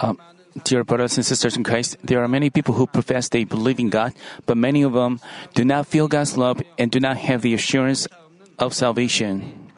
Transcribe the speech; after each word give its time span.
Uh, 0.00 0.14
dear 0.64 0.84
brothers 0.84 1.16
and 1.16 1.24
sisters 1.24 1.56
in 1.56 1.64
Christ, 1.64 1.96
there 2.02 2.22
are 2.22 2.28
many 2.28 2.50
people 2.50 2.74
who 2.74 2.86
profess 2.86 3.28
they 3.28 3.44
believe 3.44 3.78
in 3.78 3.88
God, 3.88 4.12
but 4.46 4.56
many 4.56 4.82
of 4.82 4.92
them 4.92 5.20
do 5.54 5.64
not 5.64 5.86
feel 5.86 6.08
God's 6.08 6.36
love 6.36 6.60
and 6.78 6.90
do 6.90 7.00
not 7.00 7.16
have 7.16 7.42
the 7.42 7.54
assurance 7.54 8.06
of 8.58 8.74
salvation. 8.74 9.70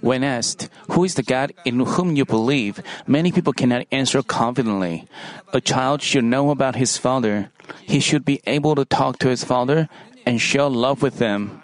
When 0.00 0.22
asked, 0.22 0.68
Who 0.90 1.04
is 1.04 1.14
the 1.14 1.22
God 1.22 1.52
in 1.64 1.80
whom 1.80 2.14
you 2.14 2.24
believe? 2.24 2.80
many 3.06 3.32
people 3.32 3.52
cannot 3.52 3.86
answer 3.90 4.22
confidently. 4.22 5.06
A 5.52 5.60
child 5.60 6.02
should 6.02 6.24
know 6.24 6.50
about 6.50 6.76
his 6.76 6.96
father. 6.96 7.50
He 7.82 7.98
should 8.00 8.24
be 8.24 8.40
able 8.46 8.74
to 8.76 8.84
talk 8.84 9.18
to 9.18 9.28
his 9.28 9.44
father 9.44 9.88
and 10.24 10.40
show 10.40 10.68
love 10.68 11.02
with 11.02 11.18
them. 11.18 11.62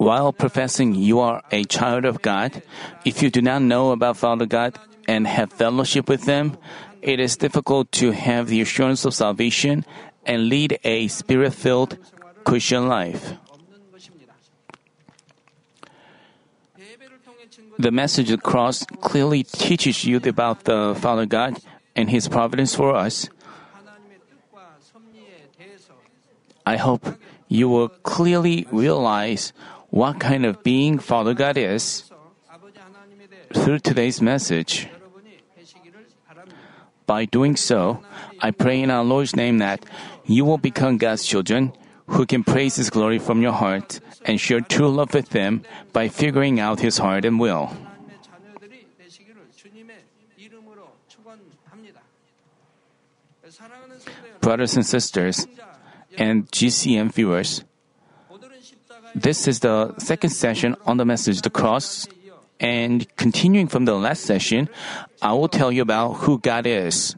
While 0.00 0.32
professing 0.32 0.94
you 0.94 1.20
are 1.20 1.42
a 1.52 1.64
child 1.64 2.06
of 2.06 2.22
God, 2.22 2.62
if 3.04 3.22
you 3.22 3.28
do 3.28 3.42
not 3.42 3.60
know 3.60 3.92
about 3.92 4.16
Father 4.16 4.46
God 4.46 4.78
and 5.06 5.26
have 5.26 5.52
fellowship 5.52 6.08
with 6.08 6.24
Him, 6.24 6.56
it 7.02 7.20
is 7.20 7.36
difficult 7.36 7.92
to 8.00 8.12
have 8.12 8.48
the 8.48 8.62
assurance 8.62 9.04
of 9.04 9.12
salvation 9.12 9.84
and 10.24 10.48
lead 10.48 10.80
a 10.84 11.08
spirit 11.08 11.52
filled 11.52 11.98
Christian 12.44 12.88
life. 12.88 13.34
The 17.78 17.92
message 17.92 18.30
of 18.30 18.40
the 18.40 18.48
cross 18.48 18.86
clearly 19.04 19.42
teaches 19.42 20.06
you 20.06 20.16
about 20.24 20.64
the 20.64 20.96
Father 20.96 21.26
God 21.26 21.60
and 21.94 22.08
His 22.08 22.26
providence 22.26 22.74
for 22.74 22.96
us. 22.96 23.28
I 26.64 26.78
hope 26.78 27.20
you 27.48 27.68
will 27.68 27.90
clearly 28.00 28.66
realize 28.72 29.52
what 29.90 30.20
kind 30.20 30.46
of 30.46 30.62
being 30.62 30.98
Father 30.98 31.34
God 31.34 31.56
is 31.56 32.10
through 33.52 33.80
today's 33.80 34.22
message. 34.22 34.88
By 37.06 37.24
doing 37.24 37.56
so, 37.56 38.02
I 38.40 38.52
pray 38.52 38.80
in 38.80 38.90
our 38.90 39.02
Lord's 39.02 39.34
name 39.34 39.58
that 39.58 39.84
you 40.24 40.44
will 40.44 40.58
become 40.58 40.96
God's 40.96 41.26
children 41.26 41.72
who 42.06 42.24
can 42.24 42.44
praise 42.44 42.76
His 42.76 42.90
glory 42.90 43.18
from 43.18 43.42
your 43.42 43.52
heart 43.52 43.98
and 44.24 44.40
share 44.40 44.60
true 44.60 44.88
love 44.88 45.12
with 45.12 45.32
Him 45.32 45.62
by 45.92 46.08
figuring 46.08 46.60
out 46.60 46.80
His 46.80 46.98
heart 46.98 47.24
and 47.24 47.40
will. 47.40 47.70
Brothers 54.40 54.76
and 54.76 54.86
sisters, 54.86 55.46
and 56.16 56.50
GCN 56.50 57.12
viewers, 57.12 57.64
this 59.14 59.48
is 59.48 59.60
the 59.60 59.94
second 59.98 60.30
session 60.30 60.76
on 60.86 60.96
the 60.96 61.04
message, 61.04 61.42
the 61.42 61.50
cross. 61.50 62.06
And 62.60 63.06
continuing 63.16 63.68
from 63.68 63.86
the 63.86 63.94
last 63.94 64.22
session, 64.22 64.68
I 65.22 65.32
will 65.32 65.48
tell 65.48 65.72
you 65.72 65.82
about 65.82 66.24
who 66.24 66.38
God 66.38 66.66
is. 66.66 67.16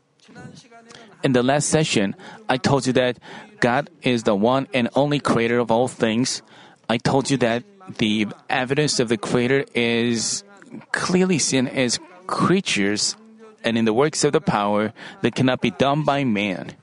In 1.23 1.33
the 1.33 1.43
last 1.43 1.69
session, 1.69 2.15
I 2.49 2.57
told 2.57 2.87
you 2.87 2.93
that 2.95 3.19
God 3.61 3.91
is 4.03 4.23
the 4.23 4.34
one 4.34 4.69
and 4.73 4.89
only 4.95 5.21
creator 5.21 5.59
of 5.59 5.71
all 5.71 5.89
things. 5.89 6.43
I 6.89 6.99
told 6.99 7.31
you 7.31 7.37
that 7.39 7.65
the 7.99 8.29
evidence 8.49 9.01
of 9.01 9.09
the 9.09 9.17
creator 9.17 9.65
is 9.75 10.45
clearly 10.93 11.39
seen 11.39 11.67
as 11.69 11.99
creatures 12.27 13.17
and 13.65 13.77
in 13.77 13.84
the 13.84 13.93
works 13.93 14.25
of 14.25 14.33
the 14.33 14.41
power 14.41 14.93
that 15.21 15.34
cannot 15.34 15.61
be 15.61 15.71
done 15.71 16.03
by 16.03 16.25
man. 16.25 16.75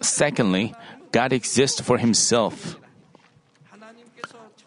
Secondly, 0.00 0.74
God 1.12 1.32
exists 1.32 1.80
for 1.80 1.98
himself. 1.98 2.78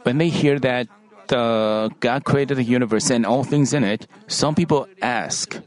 When 0.08 0.20
they 0.20 0.30
hear 0.30 0.58
that 0.60 0.88
uh, 1.36 1.90
God 2.00 2.24
created 2.24 2.56
the 2.56 2.64
universe 2.64 3.10
and 3.10 3.26
all 3.26 3.44
things 3.44 3.74
in 3.74 3.84
it, 3.84 4.08
some 4.28 4.56
people 4.56 4.88
ask, 5.02 5.60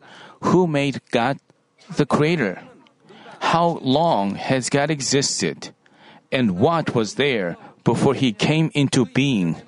Who 0.48 0.66
made 0.66 1.02
God 1.10 1.36
the 1.94 2.06
creator? 2.06 2.62
How 3.40 3.76
long 3.84 4.36
has 4.36 4.70
God 4.70 4.88
existed? 4.88 5.76
And 6.32 6.56
what 6.56 6.94
was 6.94 7.16
there 7.16 7.58
before 7.84 8.14
he 8.14 8.32
came 8.32 8.70
into 8.72 9.04
being? 9.04 9.60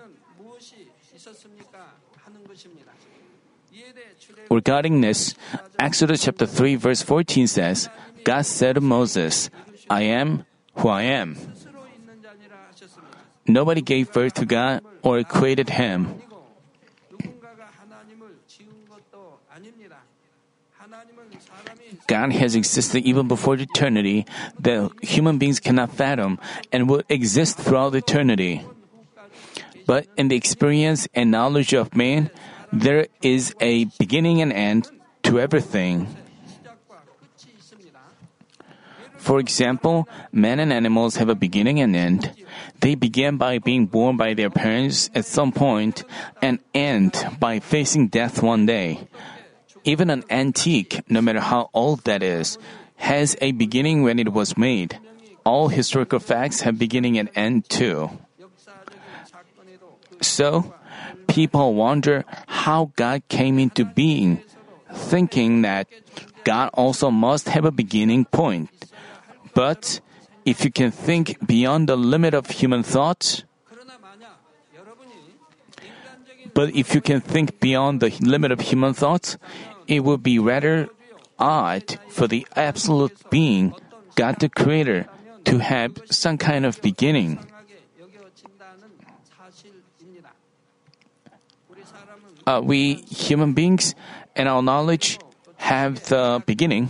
Regarding 4.49 5.03
this, 5.03 5.35
Exodus 5.79 6.25
chapter 6.25 6.47
3 6.47 6.77
verse 6.77 7.03
14 7.03 7.47
says, 7.47 7.91
God 8.25 8.47
said 8.47 8.77
to 8.77 8.81
Moses, 8.81 9.51
I 9.91 10.05
am 10.05 10.47
who 10.77 10.89
I 10.89 11.03
am. 11.03 11.37
Nobody 13.47 13.81
gave 13.81 14.13
birth 14.13 14.35
to 14.35 14.47
God 14.47 14.83
or 15.03 15.23
created 15.25 15.71
Him. 15.71 16.15
God 22.07 22.33
has 22.33 22.55
existed 22.55 23.05
even 23.05 23.29
before 23.29 23.57
eternity 23.57 24.27
that 24.61 24.91
human 25.03 25.39
beings 25.39 25.61
cannot 25.61 25.93
fathom 25.93 26.39
and 26.73 26.89
will 26.89 27.03
exist 27.09 27.59
throughout 27.59 27.95
eternity. 27.95 28.63
But 29.87 30.07
in 30.17 30.29
the 30.29 30.37
experience 30.37 31.09
and 31.15 31.31
knowledge 31.31 31.73
of 31.75 31.97
man, 31.97 32.31
there 32.73 33.07
is 33.21 33.55
a 33.61 33.85
beginning 33.99 34.41
and 34.41 34.53
end 34.53 34.91
to 35.25 35.41
everything. 35.41 36.07
For 39.23 39.39
example, 39.39 40.09
men 40.33 40.59
and 40.59 40.73
animals 40.73 41.15
have 41.23 41.29
a 41.29 41.39
beginning 41.39 41.79
and 41.79 41.95
end. 41.95 42.35
They 42.81 42.97
begin 42.97 43.37
by 43.37 43.63
being 43.63 43.87
born 43.87 44.17
by 44.17 44.35
their 44.35 44.51
parents 44.51 45.11
at 45.15 45.27
some 45.27 45.53
point 45.53 46.03
and 46.43 46.59
end 46.75 47.15
by 47.39 47.61
facing 47.61 48.09
death 48.09 48.43
one 48.43 48.67
day. 48.67 49.07
Even 49.85 50.11
an 50.11 50.25
antique, 50.29 51.07
no 51.09 51.23
matter 51.23 51.39
how 51.39 51.71
old 51.73 52.03
that 52.03 52.25
is, 52.25 52.59
has 52.97 53.37
a 53.41 53.53
beginning 53.53 54.03
when 54.03 54.19
it 54.19 54.35
was 54.35 54.59
made. 54.59 54.99
All 55.47 55.69
historical 55.69 56.19
facts 56.19 56.63
have 56.63 56.77
beginning 56.77 57.17
and 57.17 57.31
end 57.37 57.71
too. 57.71 58.11
So, 60.21 60.75
people 61.29 61.75
wonder 61.75 62.25
how 62.49 62.91
God 62.97 63.23
came 63.29 63.61
into 63.61 63.85
being, 63.85 64.43
thinking 64.93 65.63
that 65.63 65.87
God 66.43 66.71
also 66.75 67.13
must 67.13 67.49
have 67.51 67.65
a 67.65 67.71
beginning 67.71 68.25
point. 68.25 68.82
But 69.55 70.01
if 70.45 70.65
you 70.65 70.71
can 70.71 70.91
think 70.91 71.47
beyond 71.47 71.89
the 71.89 71.97
limit 71.97 72.35
of 72.35 72.49
human 72.51 72.83
thought, 72.83 73.45
but 76.55 76.75
if 76.75 76.95
you 76.95 77.01
can 77.01 77.21
think 77.21 77.61
beyond 77.61 78.01
the 78.01 78.11
limit 78.21 78.53
of 78.53 78.61
human 78.61 78.95
thought, 78.95 79.37
it 79.87 80.01
would 80.05 80.23
be 80.23 80.39
rather 80.39 80.89
odd 81.39 81.99
for 82.09 82.27
the 82.27 82.47
absolute 82.57 83.17
being, 83.31 83.75
God 84.15 84.39
the 84.41 84.49
Creator, 84.49 85.07
to 85.45 85.59
have 85.59 85.99
some 86.11 86.39
kind 86.39 86.65
of 86.67 86.81
beginning. 86.83 87.39
Uh, 92.47 92.61
we 92.63 92.95
human 93.07 93.53
beings 93.53 93.95
and 94.35 94.49
our 94.49 94.63
knowledge 94.63 95.19
have 95.57 96.05
the 96.07 96.43
beginning, 96.45 96.89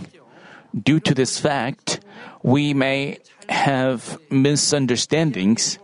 Due 0.73 0.99
to 0.99 1.13
this 1.13 1.39
fact, 1.39 1.99
we 2.41 2.73
may 2.73 3.19
have 3.49 4.17
misunderstandings. 4.29 5.77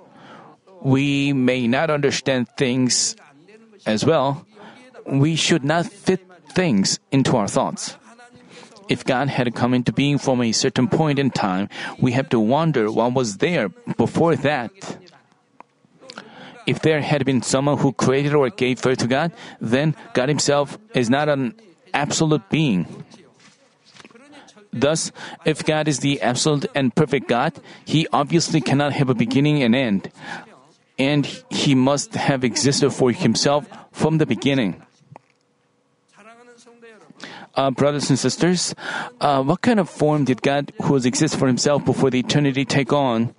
We 0.81 1.33
may 1.33 1.67
not 1.67 1.89
understand 1.89 2.47
things 2.57 3.15
as 3.85 4.05
well. 4.05 4.45
We 5.05 5.35
should 5.35 5.63
not 5.63 5.85
fit 5.85 6.21
things 6.53 6.99
into 7.11 7.37
our 7.37 7.47
thoughts. 7.47 7.95
If 8.89 9.05
God 9.05 9.29
had 9.29 9.53
come 9.53 9.75
into 9.75 9.93
being 9.93 10.17
from 10.17 10.41
a 10.41 10.51
certain 10.51 10.87
point 10.87 11.19
in 11.19 11.29
time, 11.29 11.69
we 11.99 12.11
have 12.13 12.29
to 12.29 12.39
wonder 12.39 12.91
what 12.91 13.13
was 13.13 13.37
there 13.37 13.69
before 13.97 14.35
that. 14.37 14.71
If 16.65 16.81
there 16.81 17.01
had 17.01 17.25
been 17.25 17.41
someone 17.41 17.77
who 17.77 17.93
created 17.93 18.33
or 18.33 18.49
gave 18.49 18.81
birth 18.81 18.99
to 18.99 19.07
God, 19.07 19.31
then 19.61 19.95
God 20.13 20.29
Himself 20.29 20.77
is 20.95 21.09
not 21.09 21.29
an 21.29 21.53
absolute 21.93 22.49
being. 22.49 22.87
Thus, 24.71 25.11
if 25.45 25.65
God 25.65 25.87
is 25.87 25.99
the 25.99 26.21
absolute 26.21 26.67
and 26.75 26.93
perfect 26.93 27.27
God, 27.27 27.53
He 27.85 28.07
obviously 28.13 28.61
cannot 28.61 28.93
have 28.93 29.09
a 29.09 29.15
beginning 29.15 29.63
and 29.63 29.75
end, 29.75 30.11
and 30.97 31.25
He 31.49 31.73
must 31.73 32.13
have 32.13 32.43
existed 32.43 32.91
for 32.91 33.11
Himself 33.11 33.67
from 33.91 34.19
the 34.19 34.25
beginning. 34.25 34.81
Uh, 37.55 37.71
brothers 37.71 38.09
and 38.09 38.17
sisters, 38.17 38.75
uh, 39.19 39.41
what 39.43 39.61
kind 39.61 39.79
of 39.79 39.89
form 39.89 40.23
did 40.23 40.41
God, 40.41 40.71
who 40.83 40.95
exists 40.95 41.35
for 41.35 41.47
Himself 41.47 41.83
before 41.83 42.09
the 42.09 42.19
eternity, 42.19 42.63
take 42.63 42.93
on? 42.93 43.33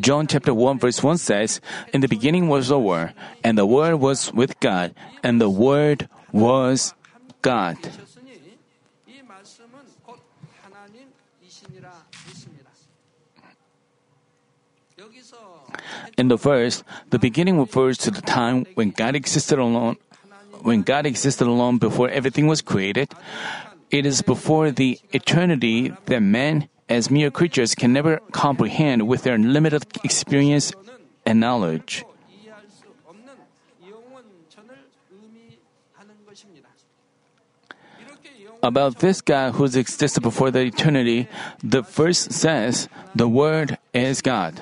John 0.00 0.26
chapter 0.26 0.52
1 0.52 0.78
verse 0.80 1.02
1 1.02 1.16
says, 1.16 1.62
In 1.94 2.02
the 2.02 2.08
beginning 2.08 2.48
was 2.48 2.68
the 2.68 2.78
Word, 2.78 3.14
and 3.42 3.56
the 3.56 3.64
Word 3.64 3.96
was 3.96 4.32
with 4.34 4.60
God, 4.60 4.94
and 5.22 5.40
the 5.40 5.48
Word 5.48 6.08
was 6.32 6.94
God. 7.42 7.76
In 16.16 16.28
the 16.28 16.36
verse, 16.36 16.82
the 17.10 17.18
beginning 17.18 17.58
refers 17.58 17.98
to 17.98 18.10
the 18.10 18.22
time 18.22 18.66
when 18.74 18.90
God 18.90 19.14
existed 19.14 19.58
alone 19.58 19.96
when 20.62 20.82
God 20.82 21.06
existed 21.06 21.46
alone 21.46 21.78
before 21.78 22.10
everything 22.10 22.48
was 22.48 22.62
created. 22.62 23.14
It 23.90 24.04
is 24.04 24.22
before 24.22 24.70
the 24.70 24.98
eternity 25.12 25.94
that 26.06 26.20
man 26.20 26.68
as 26.88 27.10
mere 27.10 27.30
creatures 27.30 27.74
can 27.74 27.92
never 27.92 28.18
comprehend 28.32 29.06
with 29.06 29.22
their 29.22 29.38
limited 29.38 29.86
experience 30.02 30.72
and 31.24 31.38
knowledge. 31.38 32.04
About 38.62 38.98
this 38.98 39.20
God 39.20 39.54
who 39.54 39.64
exists 39.64 40.18
before 40.18 40.50
the 40.50 40.62
eternity, 40.62 41.28
the 41.62 41.82
verse 41.82 42.26
says, 42.30 42.88
The 43.14 43.28
Word 43.28 43.78
is 43.94 44.20
God. 44.20 44.60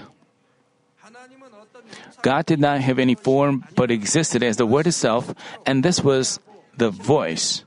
God 2.22 2.44
did 2.46 2.60
not 2.60 2.80
have 2.80 2.98
any 2.98 3.14
form 3.14 3.64
but 3.74 3.90
existed 3.90 4.42
as 4.42 4.56
the 4.56 4.66
Word 4.66 4.86
itself, 4.86 5.32
and 5.64 5.82
this 5.82 6.02
was 6.02 6.40
the 6.76 6.90
voice. 6.90 7.64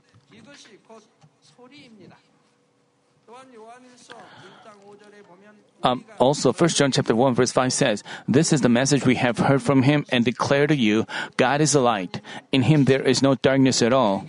Um, 5.82 6.04
also, 6.18 6.52
1 6.52 6.68
John 6.70 6.92
chapter 6.92 7.16
1 7.16 7.34
verse 7.34 7.52
5 7.52 7.72
says, 7.72 8.04
This 8.28 8.52
is 8.52 8.60
the 8.60 8.68
message 8.68 9.06
we 9.06 9.14
have 9.16 9.38
heard 9.38 9.62
from 9.62 9.82
him 9.82 10.04
and 10.12 10.24
declare 10.24 10.66
to 10.66 10.76
you, 10.76 11.06
God 11.38 11.62
is 11.62 11.74
a 11.74 11.80
light. 11.80 12.20
In 12.52 12.62
him 12.62 12.84
there 12.84 13.00
is 13.00 13.22
no 13.22 13.34
darkness 13.34 13.80
at 13.80 13.92
all. 13.92 14.26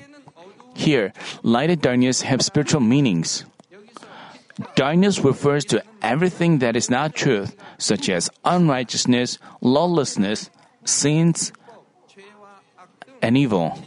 Here, 0.73 1.13
light 1.43 1.69
and 1.69 1.81
darkness 1.81 2.21
have 2.21 2.41
spiritual 2.41 2.81
meanings. 2.81 3.45
Darkness 4.75 5.19
refers 5.19 5.65
to 5.65 5.83
everything 6.01 6.59
that 6.59 6.75
is 6.75 6.89
not 6.89 7.15
truth, 7.15 7.55
such 7.77 8.09
as 8.09 8.29
unrighteousness, 8.45 9.37
lawlessness, 9.61 10.49
sins, 10.85 11.51
and 13.21 13.37
evil. 13.37 13.77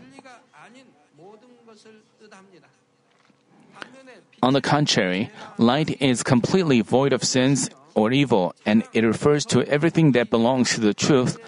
On 4.42 4.52
the 4.52 4.60
contrary, 4.60 5.30
light 5.56 6.02
is 6.02 6.22
completely 6.22 6.82
void 6.82 7.12
of 7.12 7.24
sins 7.24 7.70
or 7.94 8.12
evil, 8.12 8.54
and 8.66 8.84
it 8.92 9.02
refers 9.04 9.46
to 9.46 9.64
everything 9.64 10.12
that 10.12 10.28
belongs 10.28 10.74
to 10.74 10.80
the 10.80 10.92
truth, 10.92 11.38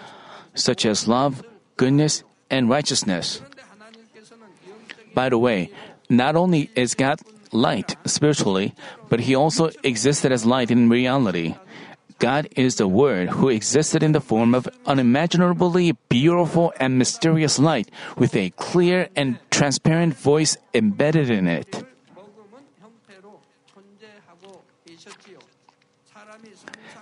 such 0.55 0.87
as 0.87 1.07
love, 1.07 1.45
goodness, 1.77 2.23
and 2.49 2.71
righteousness. 2.71 3.43
By 5.17 5.31
the 5.31 5.41
way, 5.41 5.73
not 6.11 6.37
only 6.37 6.69
is 6.77 6.93
God 6.93 7.25
light 7.51 7.97
spiritually, 8.05 8.77
but 9.09 9.25
He 9.25 9.35
also 9.35 9.71
existed 9.83 10.31
as 10.31 10.45
light 10.45 10.71
in 10.71 10.93
reality. 10.93 11.57
God 12.19 12.49
is 12.53 12.77
the 12.77 12.87
Word 12.87 13.41
who 13.41 13.49
existed 13.49 14.03
in 14.03 14.13
the 14.13 14.21
form 14.21 14.55
of 14.55 14.69
unimaginably 14.85 15.97
beautiful 16.13 16.75
and 16.77 17.01
mysterious 17.01 17.59
light 17.59 17.89
with 18.21 18.37
a 18.37 18.53
clear 18.61 19.09
and 19.17 19.41
transparent 19.49 20.13
voice 20.13 20.59
embedded 20.75 21.31
in 21.31 21.49
it. 21.49 21.85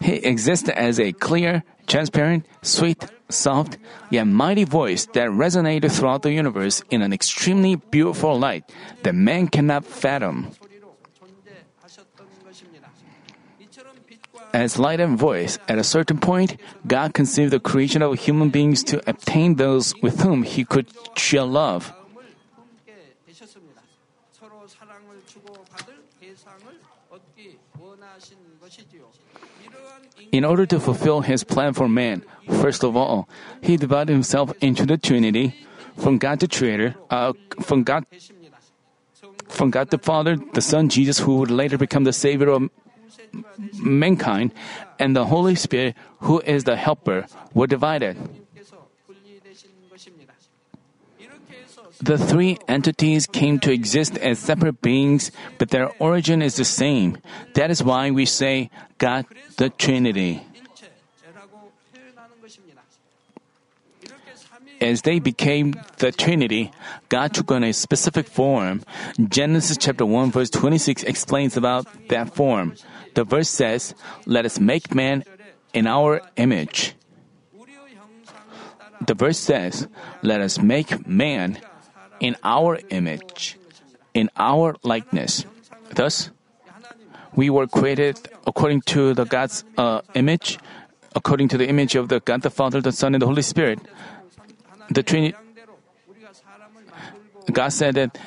He 0.00 0.14
existed 0.22 0.78
as 0.78 1.00
a 1.00 1.10
clear, 1.10 1.64
transparent, 1.88 2.46
sweet, 2.62 3.02
soft, 3.34 3.78
yet 4.10 4.25
mighty 4.25 4.64
voice 4.64 5.06
that 5.12 5.28
resonated 5.28 5.92
throughout 5.92 6.22
the 6.22 6.32
universe 6.32 6.82
in 6.90 7.02
an 7.02 7.12
extremely 7.12 7.76
beautiful 7.76 8.38
light 8.38 8.64
that 9.02 9.14
man 9.14 9.48
cannot 9.48 9.84
fathom. 9.84 10.50
As 14.54 14.78
light 14.78 15.00
and 15.00 15.19
voice, 15.19 15.58
at 15.66 15.78
a 15.78 15.84
certain 15.84 16.19
point, 16.19 16.60
God 16.86 17.12
conceived 17.12 17.50
the 17.50 17.58
creation 17.58 18.02
of 18.02 18.14
human 18.14 18.50
beings 18.50 18.84
to 18.84 19.02
obtain 19.10 19.56
those 19.56 19.92
with 20.00 20.20
whom 20.22 20.44
He 20.44 20.64
could 20.64 20.86
share 21.19 21.42
love. 21.42 21.92
In 30.31 30.44
order 30.44 30.66
to 30.66 30.78
fulfill 30.78 31.20
His 31.22 31.42
plan 31.42 31.72
for 31.72 31.88
man, 31.88 32.22
First 32.49 32.85
of 32.85 32.96
all, 32.96 33.29
he 33.61 33.76
divided 33.76 34.12
himself 34.12 34.52
into 34.61 34.87
the 34.87 34.96
Trinity, 34.96 35.55
from 35.96 36.19
God 36.19 36.41
the 36.41 36.49
Creator, 36.49 36.94
uh, 37.11 37.32
from 37.62 37.85
God, 37.85 38.05
from 39.49 39.70
God 39.70 39.91
the 39.91 39.99
Father, 39.99 40.37
the 40.37 40.61
Son 40.61 40.88
Jesus, 40.88 41.19
who 41.20 41.38
would 41.38 41.50
later 41.50 41.79
become 41.79 42.05
the 42.05 42.12
Savior 42.12 42.49
of 42.49 42.69
mankind, 43.81 44.52
and 44.99 45.17
the 45.17 45.26
Holy 45.26 45.55
Spirit, 45.55 45.96
who 46.20 46.41
is 46.41 46.64
the 46.64 46.76
Helper, 46.76 47.26
were 47.55 47.67
divided. 47.67 48.17
The 52.02 52.19
three 52.19 52.58
entities 52.69 53.26
came 53.26 53.58
to 53.61 53.73
exist 53.73 54.19
as 54.19 54.38
separate 54.38 54.82
beings, 54.82 55.31
but 55.58 55.70
their 55.70 55.91
origin 55.99 56.43
is 56.43 56.56
the 56.56 56.64
same. 56.64 57.17
That 57.55 57.70
is 57.70 57.82
why 57.82 58.11
we 58.11 58.26
say 58.26 58.69
God 58.99 59.25
the 59.56 59.70
Trinity. 59.70 60.43
As 64.84 65.00
they 65.00 65.16
became 65.19 65.72
the 65.96 66.12
Trinity, 66.12 66.70
God 67.08 67.32
took 67.32 67.50
on 67.50 67.64
a 67.64 67.72
specific 67.72 68.28
form. 68.28 68.84
Genesis 69.16 69.81
chapter 69.81 70.04
1 70.04 70.31
verse 70.31 70.50
26 70.50 71.04
explains 71.04 71.56
about 71.56 71.88
that 72.12 72.36
form. 72.36 72.76
The 73.16 73.25
verse 73.25 73.48
says, 73.48 73.96
"Let 74.28 74.44
us 74.44 74.60
make 74.60 74.92
man 74.92 75.25
in 75.72 75.88
our 75.88 76.20
image." 76.36 76.92
The 79.00 79.16
verse 79.16 79.40
says, 79.40 79.88
"Let 80.20 80.44
us 80.44 80.60
make 80.60 81.08
man 81.08 81.64
in 82.20 82.36
our 82.44 82.76
image, 82.92 83.56
in 84.12 84.28
our 84.36 84.76
likeness." 84.84 85.48
Thus, 85.96 86.28
we 87.32 87.48
were 87.48 87.66
created 87.66 88.20
according 88.44 88.84
to 88.92 89.16
the 89.16 89.25
God's 89.25 89.64
uh, 89.81 90.04
image, 90.12 90.60
according 91.16 91.48
to 91.48 91.56
the 91.56 91.72
image 91.72 91.96
of 91.96 92.12
the 92.12 92.20
God 92.20 92.44
the 92.44 92.52
Father, 92.52 92.84
the 92.84 92.92
Son, 92.92 93.16
and 93.16 93.22
the 93.25 93.31
Holy 93.32 93.40
Spirit 93.42 93.81
the 94.90 95.02
Trinity. 95.02 95.36
God 97.52 97.69
said 97.69 97.94
that 97.94 98.19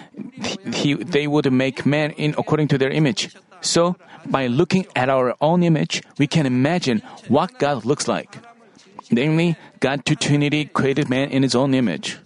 he, 0.74 0.94
they 0.94 1.27
would 1.27 1.51
make 1.51 1.86
man 1.86 2.12
in 2.12 2.35
according 2.37 2.68
to 2.69 2.78
their 2.78 2.92
image. 2.92 3.35
So, 3.61 3.95
by 4.26 4.47
looking 4.47 4.85
at 4.95 5.09
our 5.09 5.35
own 5.42 5.64
image, 5.64 6.04
we 6.18 6.28
can 6.28 6.45
imagine 6.45 7.02
what 7.28 7.57
God 7.57 7.85
looks 7.85 8.07
like. 8.07 8.37
Namely, 9.09 9.56
God 9.80 10.06
to 10.06 10.16
Trinity 10.16 10.66
created 10.66 11.09
man 11.09 11.30
in 11.30 11.44
his 11.44 11.56
own 11.56 11.73
image. 11.73 12.19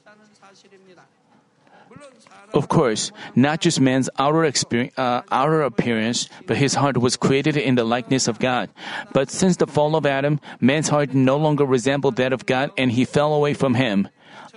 Of 2.54 2.68
course, 2.68 3.14
not 3.34 3.62
just 3.62 3.80
man's 3.80 4.10
outer, 4.20 4.52
uh, 4.98 5.22
outer 5.32 5.62
appearance, 5.62 6.28
but 6.48 6.58
his 6.58 6.76
heart 6.76 6.98
was 6.98 7.16
created 7.16 7.56
in 7.56 7.76
the 7.76 7.86
likeness 7.86 8.28
of 8.28 8.40
God. 8.40 8.70
But 9.14 9.32
since 9.32 9.56
the 9.56 9.68
fall 9.68 9.96
of 9.96 10.06
Adam, 10.06 10.42
man's 10.60 10.90
heart 10.90 11.14
no 11.14 11.38
longer 11.38 11.64
resembled 11.64 12.18
that 12.18 12.34
of 12.34 12.46
God 12.46 12.72
and 12.78 12.92
he 12.92 13.06
fell 13.06 13.34
away 13.34 13.54
from 13.54 13.76
him. 13.76 14.10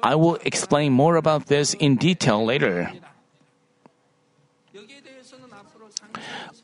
I 0.05 0.15
will 0.17 0.37
explain 0.45 0.93
more 0.93 1.17
about 1.17 1.47
this 1.47 1.73
in 1.73 1.97
detail 1.97 2.45
later. 2.45 2.93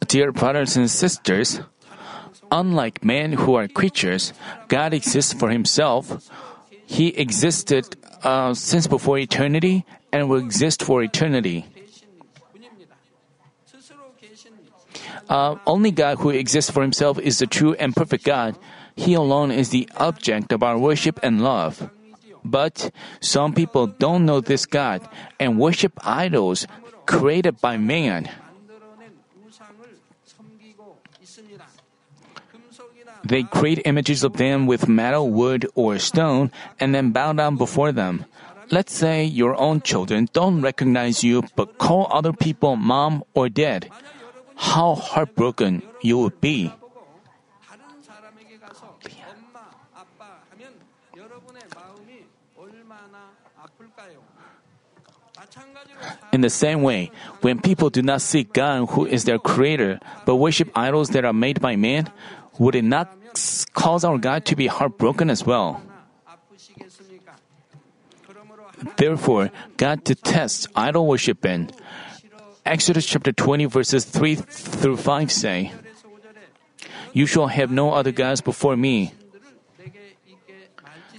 Dear 0.06 0.30
brothers 0.30 0.76
and 0.76 0.90
sisters, 0.90 1.60
unlike 2.52 3.02
men 3.02 3.32
who 3.32 3.54
are 3.54 3.66
creatures, 3.66 4.34
God 4.68 4.92
exists 4.92 5.32
for 5.32 5.48
himself. 5.48 6.28
He 6.84 7.08
existed 7.16 7.96
uh, 8.22 8.52
since 8.52 8.86
before 8.86 9.16
eternity 9.16 9.86
and 10.12 10.28
will 10.28 10.44
exist 10.44 10.82
for 10.82 11.02
eternity. 11.02 11.64
Uh, 15.30 15.56
only 15.64 15.92
God 15.92 16.18
who 16.18 16.28
exists 16.28 16.70
for 16.70 16.82
himself 16.82 17.18
is 17.18 17.38
the 17.38 17.46
true 17.46 17.72
and 17.78 17.96
perfect 17.96 18.24
God. 18.24 18.58
He 18.96 19.14
alone 19.14 19.50
is 19.50 19.70
the 19.70 19.88
object 19.96 20.52
of 20.52 20.62
our 20.62 20.76
worship 20.76 21.18
and 21.22 21.40
love. 21.40 21.88
But 22.44 22.90
some 23.20 23.52
people 23.52 23.86
don't 23.86 24.24
know 24.24 24.40
this 24.40 24.66
God 24.66 25.02
and 25.38 25.58
worship 25.58 25.92
idols 26.04 26.66
created 27.06 27.60
by 27.60 27.76
man. 27.76 28.28
They 33.24 33.42
create 33.42 33.82
images 33.84 34.24
of 34.24 34.38
them 34.38 34.66
with 34.66 34.88
metal, 34.88 35.28
wood, 35.28 35.66
or 35.74 35.98
stone 35.98 36.50
and 36.80 36.94
then 36.94 37.10
bow 37.12 37.32
down 37.34 37.56
before 37.56 37.92
them. 37.92 38.24
Let's 38.70 38.94
say 38.94 39.24
your 39.24 39.58
own 39.60 39.82
children 39.82 40.28
don't 40.32 40.62
recognize 40.62 41.24
you 41.24 41.42
but 41.56 41.76
call 41.76 42.08
other 42.10 42.32
people 42.32 42.76
mom 42.76 43.24
or 43.34 43.48
dad. 43.48 43.90
How 44.56 44.94
heartbroken 44.94 45.82
you 46.02 46.18
would 46.18 46.40
be. 46.40 46.72
In 56.32 56.42
the 56.42 56.50
same 56.50 56.82
way, 56.82 57.10
when 57.40 57.60
people 57.60 57.90
do 57.90 58.02
not 58.02 58.22
seek 58.22 58.52
God 58.52 58.90
who 58.90 59.06
is 59.06 59.24
their 59.24 59.38
creator, 59.38 59.98
but 60.24 60.36
worship 60.36 60.70
idols 60.76 61.10
that 61.10 61.24
are 61.24 61.32
made 61.32 61.60
by 61.60 61.74
man, 61.74 62.10
would 62.58 62.74
it 62.74 62.84
not 62.84 63.10
cause 63.74 64.04
our 64.04 64.18
God 64.18 64.44
to 64.46 64.54
be 64.54 64.68
heartbroken 64.68 65.30
as 65.30 65.44
well? 65.44 65.82
Therefore, 68.96 69.50
God 69.76 70.04
detests 70.04 70.68
idol 70.74 71.06
worshiping. 71.06 71.70
Exodus 72.64 73.06
chapter 73.06 73.32
20 73.32 73.66
verses 73.66 74.04
3 74.04 74.36
through 74.36 74.96
5 74.96 75.32
say, 75.32 75.72
You 77.12 77.26
shall 77.26 77.48
have 77.48 77.70
no 77.70 77.92
other 77.92 78.12
gods 78.12 78.40
before 78.40 78.76
me. 78.76 79.12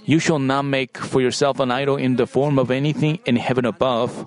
You 0.04 0.18
shall 0.18 0.38
not 0.38 0.62
make 0.62 0.98
for 0.98 1.20
yourself 1.20 1.60
an 1.60 1.70
idol 1.70 1.96
in 1.96 2.16
the 2.16 2.26
form 2.26 2.58
of 2.58 2.70
anything 2.70 3.20
in 3.26 3.36
heaven 3.36 3.64
above 3.64 4.26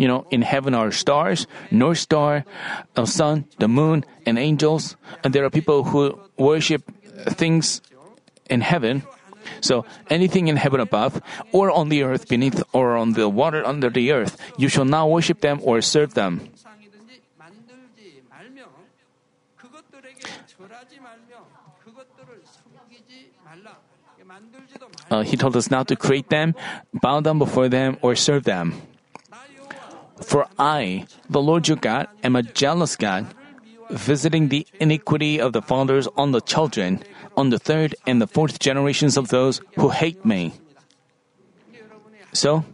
You 0.00 0.08
know, 0.08 0.24
in 0.32 0.40
heaven 0.40 0.72
are 0.72 0.88
stars, 0.96 1.44
north 1.68 2.00
star, 2.00 2.48
the 2.96 3.04
sun, 3.04 3.44
the 3.60 3.68
moon, 3.68 4.08
and 4.24 4.40
angels. 4.40 4.96
And 5.20 5.36
there 5.36 5.44
are 5.44 5.52
people 5.52 5.84
who 5.84 6.16
worship 6.40 6.88
things 7.36 7.84
in 8.48 8.64
heaven. 8.64 9.04
So 9.60 9.84
anything 10.08 10.48
in 10.48 10.56
heaven 10.56 10.80
above, 10.80 11.20
or 11.52 11.68
on 11.70 11.92
the 11.92 12.00
earth 12.02 12.32
beneath, 12.32 12.64
or 12.72 12.96
on 12.96 13.12
the 13.12 13.28
water 13.28 13.60
under 13.60 13.90
the 13.92 14.08
earth, 14.12 14.40
you 14.56 14.72
shall 14.72 14.88
not 14.88 15.10
worship 15.12 15.44
them 15.44 15.60
or 15.62 15.84
serve 15.84 16.14
them. 16.16 16.48
Uh, 25.10 25.22
he 25.22 25.36
told 25.36 25.56
us 25.56 25.70
not 25.70 25.88
to 25.88 25.96
create 25.96 26.30
them, 26.30 26.54
bow 26.94 27.20
down 27.20 27.38
before 27.38 27.68
them, 27.68 27.98
or 28.00 28.16
serve 28.16 28.44
them. 28.44 28.80
For 30.20 30.46
I, 30.58 31.06
the 31.28 31.40
Lord 31.40 31.68
your 31.68 31.76
God, 31.76 32.08
am 32.22 32.36
a 32.36 32.42
jealous 32.42 32.96
God, 32.96 33.26
visiting 33.90 34.48
the 34.48 34.66
iniquity 34.78 35.40
of 35.40 35.52
the 35.52 35.62
fathers 35.62 36.06
on 36.16 36.32
the 36.32 36.40
children, 36.40 37.02
on 37.36 37.50
the 37.50 37.58
third 37.58 37.94
and 38.06 38.20
the 38.20 38.26
fourth 38.26 38.58
generations 38.58 39.16
of 39.16 39.28
those 39.28 39.60
who 39.76 39.88
hate 39.88 40.24
me. 40.24 40.52
So, 42.32 42.64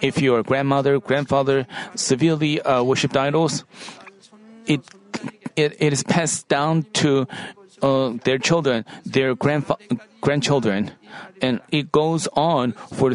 if 0.00 0.20
your 0.20 0.42
grandmother, 0.42 0.98
grandfather 0.98 1.66
severely 1.94 2.60
uh, 2.62 2.82
worshipped 2.82 3.16
idols, 3.16 3.64
it, 4.66 4.80
it, 5.56 5.76
it 5.80 5.92
is 5.92 6.02
passed 6.02 6.48
down 6.48 6.84
to 6.94 7.26
uh, 7.82 8.14
their 8.24 8.38
children, 8.38 8.84
their 9.04 9.34
grandfa- 9.34 10.00
grandchildren, 10.20 10.92
and 11.42 11.60
it 11.70 11.92
goes 11.92 12.28
on 12.34 12.72
for 12.72 13.12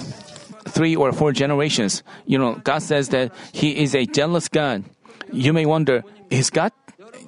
three 0.68 0.96
or 0.96 1.12
four 1.12 1.32
generations. 1.32 2.04
You 2.26 2.38
know, 2.38 2.56
God 2.56 2.80
says 2.80 3.10
that 3.10 3.34
He 3.52 3.78
is 3.84 3.96
a 3.96 4.06
jealous 4.06 4.48
God. 4.48 4.84
You 5.32 5.54
may 5.54 5.66
wonder, 5.66 6.04
is 6.30 6.50
God, 6.50 6.72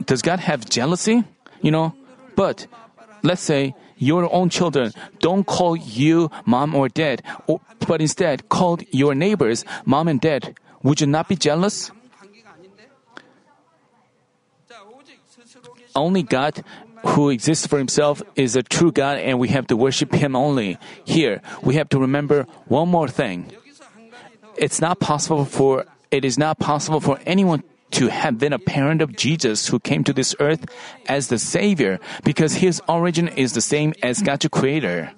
does 0.06 0.22
God 0.22 0.40
have 0.40 0.70
jealousy? 0.70 1.24
You 1.62 1.72
know, 1.72 1.94
but 2.36 2.68
let's 3.24 3.42
say 3.42 3.76
your 3.98 4.34
own 4.34 4.50
children 4.50 4.94
don't 5.20 5.46
call 5.46 5.76
you 5.76 6.32
mom 6.46 6.74
or 6.74 6.88
dad, 6.88 7.22
or, 7.48 7.60
but 7.88 8.02
instead 8.02 8.48
call 8.48 8.80
your 8.92 9.14
neighbors 9.14 9.66
mom 9.86 10.08
and 10.08 10.22
dad. 10.22 10.56
Would 10.84 11.02
you 11.02 11.08
not 11.08 11.28
be 11.28 11.36
jealous? 11.36 11.92
Only 15.96 16.24
God 16.24 16.64
who 17.06 17.30
exists 17.30 17.68
for 17.68 17.78
himself 17.78 18.22
is 18.36 18.56
a 18.56 18.64
true 18.64 18.92
God 18.92 19.18
and 19.18 19.40
we 19.40 19.50
have 19.50 19.68
to 19.68 19.76
worship 19.76 20.14
him 20.14 20.36
only. 20.36 20.78
Here, 21.04 21.42
we 21.62 21.76
have 21.76 21.90
to 21.90 22.00
remember 22.00 22.46
one 22.68 22.90
more 22.90 23.08
thing. 23.08 23.52
It's 24.58 24.82
not 24.82 25.00
possible 25.00 25.46
for 25.46 25.86
it 26.12 26.26
is 26.26 26.38
not 26.38 26.60
possible 26.60 27.00
for 27.00 27.20
anyone 27.26 27.64
to 27.92 28.08
have 28.08 28.38
been 28.38 28.54
a 28.54 28.60
parent 28.60 29.02
of 29.02 29.16
Jesus 29.16 29.68
who 29.68 29.80
came 29.80 30.04
to 30.04 30.14
this 30.14 30.36
earth 30.40 30.66
as 31.08 31.28
the 31.28 31.40
Savior 31.40 32.00
because 32.24 32.56
his 32.56 32.82
origin 32.88 33.28
is 33.28 33.54
the 33.54 33.62
same 33.62 33.94
as 34.04 34.22
God 34.22 34.40
the 34.42 34.50
Creator. 34.50 35.12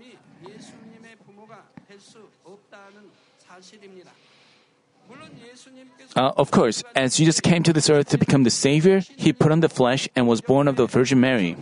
Uh, 6.15 6.31
of 6.35 6.51
course, 6.51 6.83
as 6.95 7.15
Jesus 7.15 7.39
came 7.39 7.63
to 7.63 7.71
this 7.71 7.89
earth 7.89 8.09
to 8.09 8.17
become 8.17 8.43
the 8.43 8.49
Savior, 8.49 9.01
he 9.15 9.31
put 9.31 9.51
on 9.51 9.61
the 9.61 9.69
flesh 9.69 10.09
and 10.15 10.27
was 10.27 10.41
born 10.41 10.67
of 10.67 10.75
the 10.75 10.85
Virgin 10.85 11.19
Mary. 11.19 11.55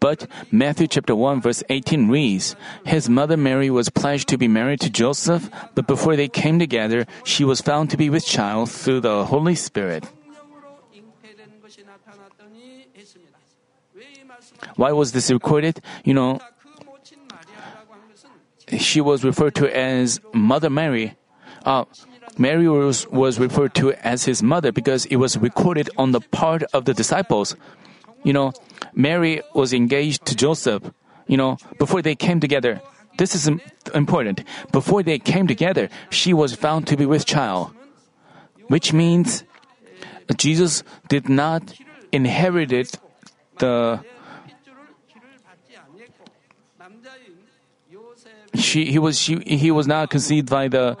But 0.00 0.26
Matthew 0.50 0.88
chapter 0.88 1.14
1 1.14 1.42
verse 1.42 1.62
18 1.68 2.08
reads, 2.08 2.56
His 2.84 3.08
mother 3.08 3.36
Mary 3.36 3.70
was 3.70 3.88
pledged 3.88 4.28
to 4.30 4.36
be 4.36 4.48
married 4.48 4.80
to 4.80 4.90
Joseph, 4.90 5.48
but 5.76 5.86
before 5.86 6.16
they 6.16 6.26
came 6.26 6.58
together, 6.58 7.06
she 7.22 7.44
was 7.44 7.60
found 7.60 7.90
to 7.90 7.96
be 7.96 8.10
with 8.10 8.26
child 8.26 8.68
through 8.68 9.00
the 9.00 9.26
Holy 9.26 9.54
Spirit. 9.54 10.08
Why 14.74 14.90
was 14.90 15.12
this 15.12 15.30
recorded? 15.30 15.80
You 16.04 16.14
know, 16.14 16.40
she 18.76 19.00
was 19.00 19.22
referred 19.22 19.54
to 19.56 19.70
as 19.76 20.20
Mother 20.32 20.70
Mary. 20.70 21.16
Uh, 21.64 21.84
Mary 22.38 22.68
was, 22.68 23.06
was 23.08 23.38
referred 23.38 23.74
to 23.74 23.92
as 24.04 24.24
his 24.24 24.42
mother 24.42 24.72
because 24.72 25.04
it 25.06 25.16
was 25.16 25.36
recorded 25.36 25.90
on 25.96 26.12
the 26.12 26.20
part 26.20 26.62
of 26.72 26.84
the 26.84 26.94
disciples. 26.94 27.56
You 28.24 28.32
know, 28.32 28.52
Mary 28.94 29.42
was 29.54 29.72
engaged 29.72 30.24
to 30.26 30.36
Joseph, 30.36 30.82
you 31.26 31.36
know, 31.36 31.56
before 31.78 32.02
they 32.02 32.14
came 32.14 32.40
together. 32.40 32.80
This 33.18 33.34
is 33.34 33.50
important. 33.94 34.44
Before 34.72 35.02
they 35.02 35.18
came 35.18 35.46
together, 35.46 35.88
she 36.10 36.32
was 36.32 36.54
found 36.54 36.86
to 36.86 36.96
be 36.96 37.04
with 37.04 37.26
child, 37.26 37.72
which 38.68 38.92
means 38.92 39.44
Jesus 40.36 40.82
did 41.08 41.28
not 41.28 41.74
inherit 42.10 42.98
the 43.58 44.00
she 48.54 48.86
he 48.86 48.98
was 48.98 49.18
she 49.18 49.36
he 49.40 49.70
was 49.70 49.86
not 49.86 50.10
conceived 50.10 50.48
by 50.48 50.68
the 50.68 50.96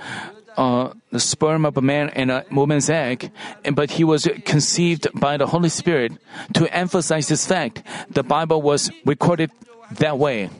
uh, 0.56 0.92
the 1.10 1.20
sperm 1.20 1.64
of 1.64 1.76
a 1.76 1.82
man 1.82 2.10
and 2.10 2.30
a 2.30 2.44
woman's 2.50 2.90
egg, 2.90 3.30
but 3.74 3.92
he 3.92 4.04
was 4.04 4.28
conceived 4.44 5.08
by 5.14 5.36
the 5.36 5.46
Holy 5.46 5.68
Spirit. 5.68 6.12
To 6.54 6.66
emphasize 6.74 7.28
this 7.28 7.46
fact, 7.46 7.82
the 8.10 8.22
Bible 8.22 8.62
was 8.62 8.90
recorded 9.04 9.50
that 9.98 10.18
way. 10.18 10.50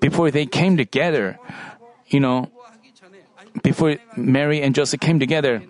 Before 0.00 0.30
they 0.30 0.46
came 0.46 0.76
together, 0.76 1.38
you 2.08 2.20
know, 2.20 2.50
before 3.62 3.96
Mary 4.16 4.62
and 4.62 4.74
Joseph 4.74 5.00
came 5.00 5.18
together, 5.18 5.62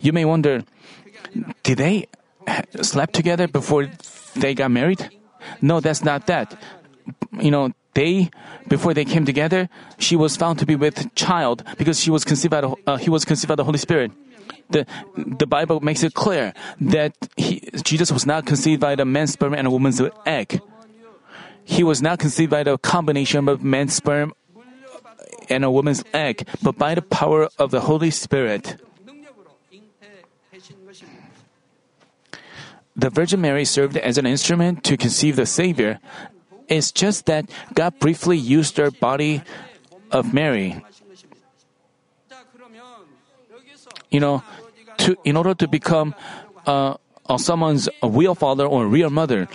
you 0.00 0.12
may 0.12 0.24
wonder, 0.24 0.64
did 1.62 1.78
they 1.78 2.06
sleep 2.80 3.12
together 3.12 3.48
before 3.48 3.90
they 4.34 4.54
got 4.54 4.70
married? 4.70 5.10
No, 5.60 5.80
that's 5.80 6.02
not 6.02 6.26
that. 6.26 6.58
You 7.32 7.50
know, 7.50 7.72
they, 7.96 8.28
before 8.68 8.92
they 8.92 9.06
came 9.06 9.24
together, 9.24 9.70
she 9.98 10.16
was 10.16 10.36
found 10.36 10.58
to 10.58 10.66
be 10.66 10.76
with 10.76 11.14
child 11.14 11.64
because 11.78 11.98
she 11.98 12.10
was 12.10 12.24
conceived 12.24 12.52
by 12.52 12.60
the, 12.60 12.74
uh, 12.86 12.96
he 12.98 13.08
was 13.08 13.24
conceived 13.24 13.48
by 13.48 13.56
the 13.56 13.64
Holy 13.64 13.78
Spirit. 13.78 14.12
The, 14.68 14.84
the 15.16 15.46
Bible 15.46 15.80
makes 15.80 16.02
it 16.02 16.12
clear 16.12 16.52
that 16.78 17.16
he, 17.36 17.70
Jesus 17.82 18.12
was 18.12 18.26
not 18.26 18.44
conceived 18.44 18.80
by 18.82 18.96
the 18.96 19.06
man's 19.06 19.32
sperm 19.32 19.54
and 19.54 19.66
a 19.66 19.70
woman's 19.70 20.00
egg. 20.26 20.60
He 21.64 21.82
was 21.82 22.02
not 22.02 22.18
conceived 22.18 22.50
by 22.50 22.62
the 22.64 22.76
combination 22.76 23.48
of 23.48 23.64
man's 23.64 23.94
sperm 23.94 24.34
and 25.48 25.64
a 25.64 25.70
woman's 25.70 26.04
egg, 26.12 26.46
but 26.62 26.76
by 26.76 26.94
the 26.94 27.02
power 27.02 27.48
of 27.58 27.70
the 27.70 27.80
Holy 27.80 28.10
Spirit. 28.10 28.76
The 32.94 33.10
Virgin 33.10 33.40
Mary 33.40 33.64
served 33.64 33.96
as 33.96 34.18
an 34.18 34.26
instrument 34.26 34.84
to 34.84 34.96
conceive 34.96 35.36
the 35.36 35.46
Savior, 35.46 35.98
it's 36.68 36.90
just 36.90 37.26
that 37.26 37.48
God 37.74 37.98
briefly 37.98 38.36
used 38.36 38.76
her 38.76 38.90
body 38.90 39.42
of 40.10 40.34
Mary. 40.34 40.82
You 44.10 44.20
know, 44.20 44.42
to, 44.98 45.16
in 45.24 45.36
order 45.36 45.54
to 45.54 45.68
become 45.68 46.14
uh, 46.66 46.96
someone's 47.36 47.88
real 48.02 48.34
father 48.34 48.66
or 48.66 48.86
real 48.86 49.10
mother, 49.10 49.48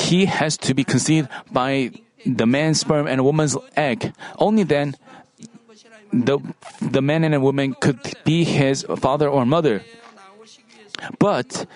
he 0.00 0.26
has 0.26 0.56
to 0.58 0.74
be 0.74 0.84
conceived 0.84 1.28
by 1.50 1.90
the 2.24 2.46
man's 2.46 2.80
sperm 2.80 3.06
and 3.06 3.20
a 3.20 3.24
woman's 3.24 3.56
egg. 3.76 4.12
Only 4.38 4.62
then, 4.62 4.96
the, 6.12 6.38
the 6.80 7.02
man 7.02 7.24
and 7.24 7.34
a 7.34 7.40
woman 7.40 7.74
could 7.74 8.00
be 8.24 8.44
his 8.44 8.84
father 8.98 9.28
or 9.28 9.44
mother. 9.44 9.82
But 11.18 11.66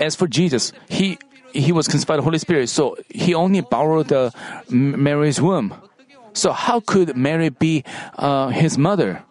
as 0.00 0.14
for 0.14 0.26
Jesus, 0.26 0.72
he 0.88 1.18
he 1.54 1.70
was 1.70 1.86
conceived 1.86 2.08
by 2.08 2.16
the 2.16 2.22
Holy 2.22 2.38
Spirit, 2.38 2.68
so 2.68 2.98
he 3.08 3.32
only 3.32 3.62
borrowed 3.62 4.08
the 4.08 4.34
Mary's 4.68 5.40
womb. 5.40 5.72
So 6.34 6.50
how 6.50 6.80
could 6.80 7.16
Mary 7.16 7.48
be 7.48 7.84
uh, 8.18 8.48
his 8.48 8.76
mother? 8.76 9.22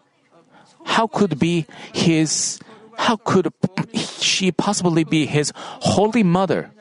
How 0.86 1.08
could 1.08 1.38
be 1.38 1.68
his? 1.92 2.60
How 2.98 3.18
could 3.18 3.52
she 3.94 4.52
possibly 4.52 5.04
be 5.04 5.26
his 5.26 5.52
holy 5.56 6.24
mother? 6.24 6.72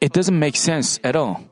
It 0.00 0.12
doesn't 0.12 0.38
make 0.38 0.56
sense 0.56 0.98
at 1.04 1.16
all. 1.16 1.44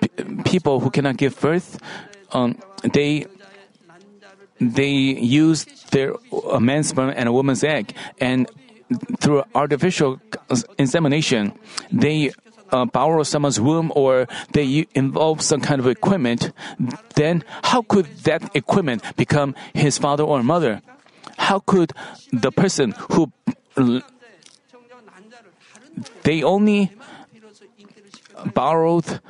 P- 0.00 0.08
people 0.44 0.80
who 0.80 0.90
cannot 0.90 1.16
give 1.16 1.38
birth, 1.40 1.78
um, 2.32 2.56
they 2.82 3.26
they 4.60 4.88
use 4.88 5.64
their 5.90 6.14
a 6.50 6.60
man's 6.60 6.88
sperm 6.88 7.12
and 7.14 7.28
a 7.28 7.32
woman's 7.32 7.64
egg, 7.64 7.94
and 8.20 8.48
through 9.20 9.44
artificial 9.54 10.20
insemination, 10.78 11.52
they 11.90 12.32
uh, 12.70 12.84
borrow 12.84 13.22
someone's 13.22 13.60
womb 13.60 13.92
or 13.94 14.26
they 14.52 14.86
involve 14.94 15.42
some 15.42 15.60
kind 15.60 15.80
of 15.80 15.86
equipment, 15.86 16.52
then 17.14 17.44
how 17.62 17.82
could 17.82 18.06
that 18.24 18.54
equipment 18.54 19.02
become 19.16 19.54
his 19.74 19.98
father 19.98 20.24
or 20.24 20.42
mother? 20.42 20.82
How 21.38 21.58
could 21.60 21.92
the 22.32 22.52
person 22.52 22.94
who 23.10 23.32
they 26.22 26.42
only 26.42 26.90
borrowed 28.54 29.20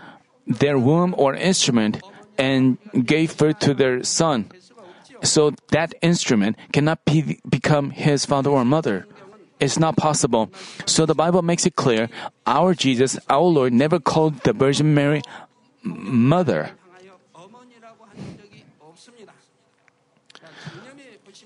their 0.46 0.78
womb 0.78 1.14
or 1.16 1.34
instrument 1.34 2.02
and 2.38 2.78
gave 3.04 3.37
birth 3.37 3.58
to 3.61 3.75
their 3.75 4.02
son. 4.02 4.50
So 5.23 5.52
that 5.70 5.94
instrument 6.02 6.56
cannot 6.73 7.04
be, 7.04 7.40
become 7.49 7.90
his 7.90 8.26
father 8.26 8.50
or 8.50 8.64
mother 8.64 9.06
is 9.61 9.78
not 9.78 9.96
possible. 9.96 10.50
So 10.87 11.06
the 11.06 11.14
Bible 11.14 11.42
makes 11.42 11.66
it 11.66 11.76
clear 11.76 12.08
our 12.46 12.75
Jesus, 12.75 13.18
our 13.28 13.42
Lord, 13.42 13.73
never 13.73 13.99
called 13.99 14.40
the 14.44 14.52
Virgin 14.52 14.94
Mary 14.94 15.23
mother. 15.82 16.70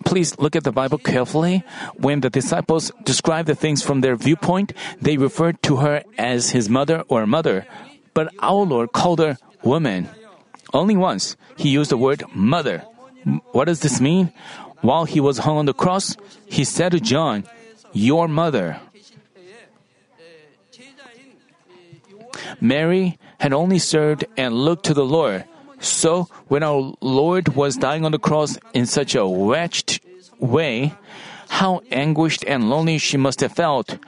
Please 0.04 0.38
look 0.38 0.56
at 0.56 0.64
the 0.64 0.72
Bible 0.72 0.96
carefully. 0.96 1.64
When 1.96 2.20
the 2.20 2.30
disciples 2.30 2.92
describe 3.04 3.46
the 3.46 3.54
things 3.54 3.82
from 3.82 4.00
their 4.00 4.16
viewpoint, 4.16 4.72
they 5.02 5.16
refer 5.16 5.52
to 5.68 5.76
her 5.84 6.02
as 6.16 6.50
his 6.50 6.70
mother 6.70 7.04
or 7.08 7.26
mother. 7.26 7.66
But 8.14 8.32
our 8.40 8.64
Lord 8.64 8.92
called 8.92 9.18
her 9.18 9.36
woman. 9.62 10.08
Only 10.72 10.96
once 10.96 11.36
he 11.56 11.68
used 11.68 11.90
the 11.90 11.96
word 11.96 12.24
mother. 12.34 12.84
What 13.52 13.66
does 13.66 13.80
this 13.80 14.00
mean? 14.00 14.32
While 14.80 15.04
he 15.04 15.20
was 15.20 15.38
hung 15.38 15.58
on 15.58 15.66
the 15.66 15.74
cross, 15.74 16.16
he 16.46 16.64
said 16.64 16.92
to 16.92 17.00
John, 17.00 17.44
your 17.92 18.28
mother. 18.28 18.80
Mary 22.60 23.18
had 23.38 23.52
only 23.52 23.78
served 23.78 24.24
and 24.36 24.54
looked 24.54 24.84
to 24.86 24.94
the 24.94 25.04
Lord. 25.04 25.44
So, 25.80 26.28
when 26.48 26.62
our 26.62 26.94
Lord 27.00 27.54
was 27.54 27.76
dying 27.76 28.04
on 28.04 28.12
the 28.12 28.18
cross 28.18 28.58
in 28.74 28.86
such 28.86 29.14
a 29.14 29.24
wretched 29.24 30.00
way, 30.40 30.94
how 31.48 31.80
anguished 31.90 32.44
and 32.46 32.68
lonely 32.68 32.98
she 32.98 33.16
must 33.16 33.40
have 33.40 33.52
felt. 33.52 33.98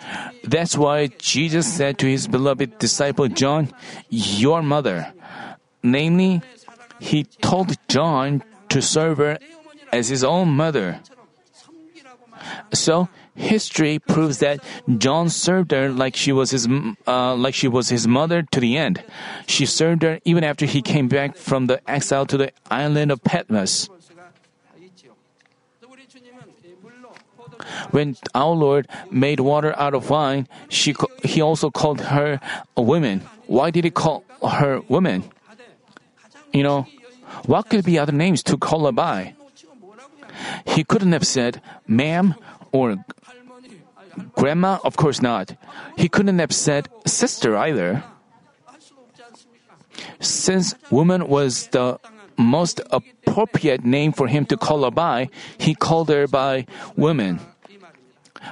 That's 0.45 0.77
why 0.77 1.09
Jesus 1.19 1.73
said 1.73 1.99
to 1.99 2.07
his 2.07 2.29
beloved 2.29 2.79
disciple 2.79 3.29
John, 3.29 3.73
Your 4.09 4.63
mother. 4.63 5.13
Namely, 5.83 6.43
he 6.99 7.25
told 7.25 7.77
John 7.89 8.43
to 8.69 8.83
serve 8.83 9.19
her 9.19 9.39
as 9.93 10.09
his 10.09 10.23
own 10.23 10.51
mother. 10.51 11.01
So, 12.73 13.09
History 13.37 13.99
proves 13.99 14.39
that 14.39 14.61
John 14.99 15.29
served 15.29 15.71
her 15.71 15.89
like 15.89 16.17
she 16.17 16.33
was 16.33 16.51
his 16.51 16.69
uh, 17.07 17.35
like 17.35 17.55
she 17.55 17.69
was 17.69 17.89
his 17.89 18.07
mother 18.07 18.43
to 18.43 18.61
the 18.61 18.77
end. 18.77 19.03
She 19.47 19.67
served 19.67 20.03
her 20.03 20.19
even 20.25 20.45
after 20.45 20.67
he 20.67 20.83
came 20.83 21.09
back 21.09 21.37
from 21.37 21.67
the 21.67 21.81
exile 21.89 22.27
to 22.27 22.37
the 22.37 22.53
island 22.71 23.11
of 23.11 23.23
Patmos. 23.23 23.89
When 27.91 28.17
our 28.35 28.55
Lord 28.55 28.89
made 29.11 29.41
water 29.41 29.75
out 29.77 29.95
of 29.95 30.11
wine, 30.11 30.49
she, 30.69 30.95
he 31.25 31.41
also 31.41 31.71
called 31.71 32.01
her 32.13 32.41
a 32.77 32.83
woman. 32.83 33.23
Why 33.47 33.71
did 33.71 33.85
he 33.85 33.91
call 33.91 34.25
her 34.43 34.81
woman? 34.89 35.25
You 36.53 36.63
know, 36.63 36.87
what 37.47 37.69
could 37.69 37.85
be 37.85 37.99
other 37.99 38.13
names 38.13 38.43
to 38.45 38.57
call 38.57 38.87
her 38.87 38.93
by? 38.93 39.35
He 40.67 40.85
couldn't 40.85 41.13
have 41.13 41.27
said, 41.27 41.61
ma'am 41.87 42.35
or 42.73 43.05
grandma? 44.35 44.79
Of 44.85 44.97
course 44.97 45.21
not. 45.23 45.57
He 45.97 46.09
couldn't 46.09 46.39
have 46.39 46.53
said 46.53 46.89
sister 47.07 47.57
either. 47.57 48.05
Since 50.21 50.75
woman 50.91 51.29
was 51.29 51.69
the 51.69 51.99
most 52.37 52.81
appropriate 52.91 53.85
name 53.85 54.13
for 54.13 54.29
him 54.29 54.47
to 54.47 54.57
call 54.57 54.85
her 54.85 54.91
by, 54.91 55.29
he 55.59 55.75
called 55.75 56.09
her 56.09 56.27
by 56.27 56.67
woman. 56.97 57.41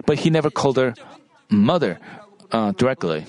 But 0.04 0.20
he 0.20 0.30
never 0.30 0.50
called 0.50 0.76
her 0.76 0.94
mother 1.48 1.98
uh, 2.52 2.72
directly. 2.72 3.24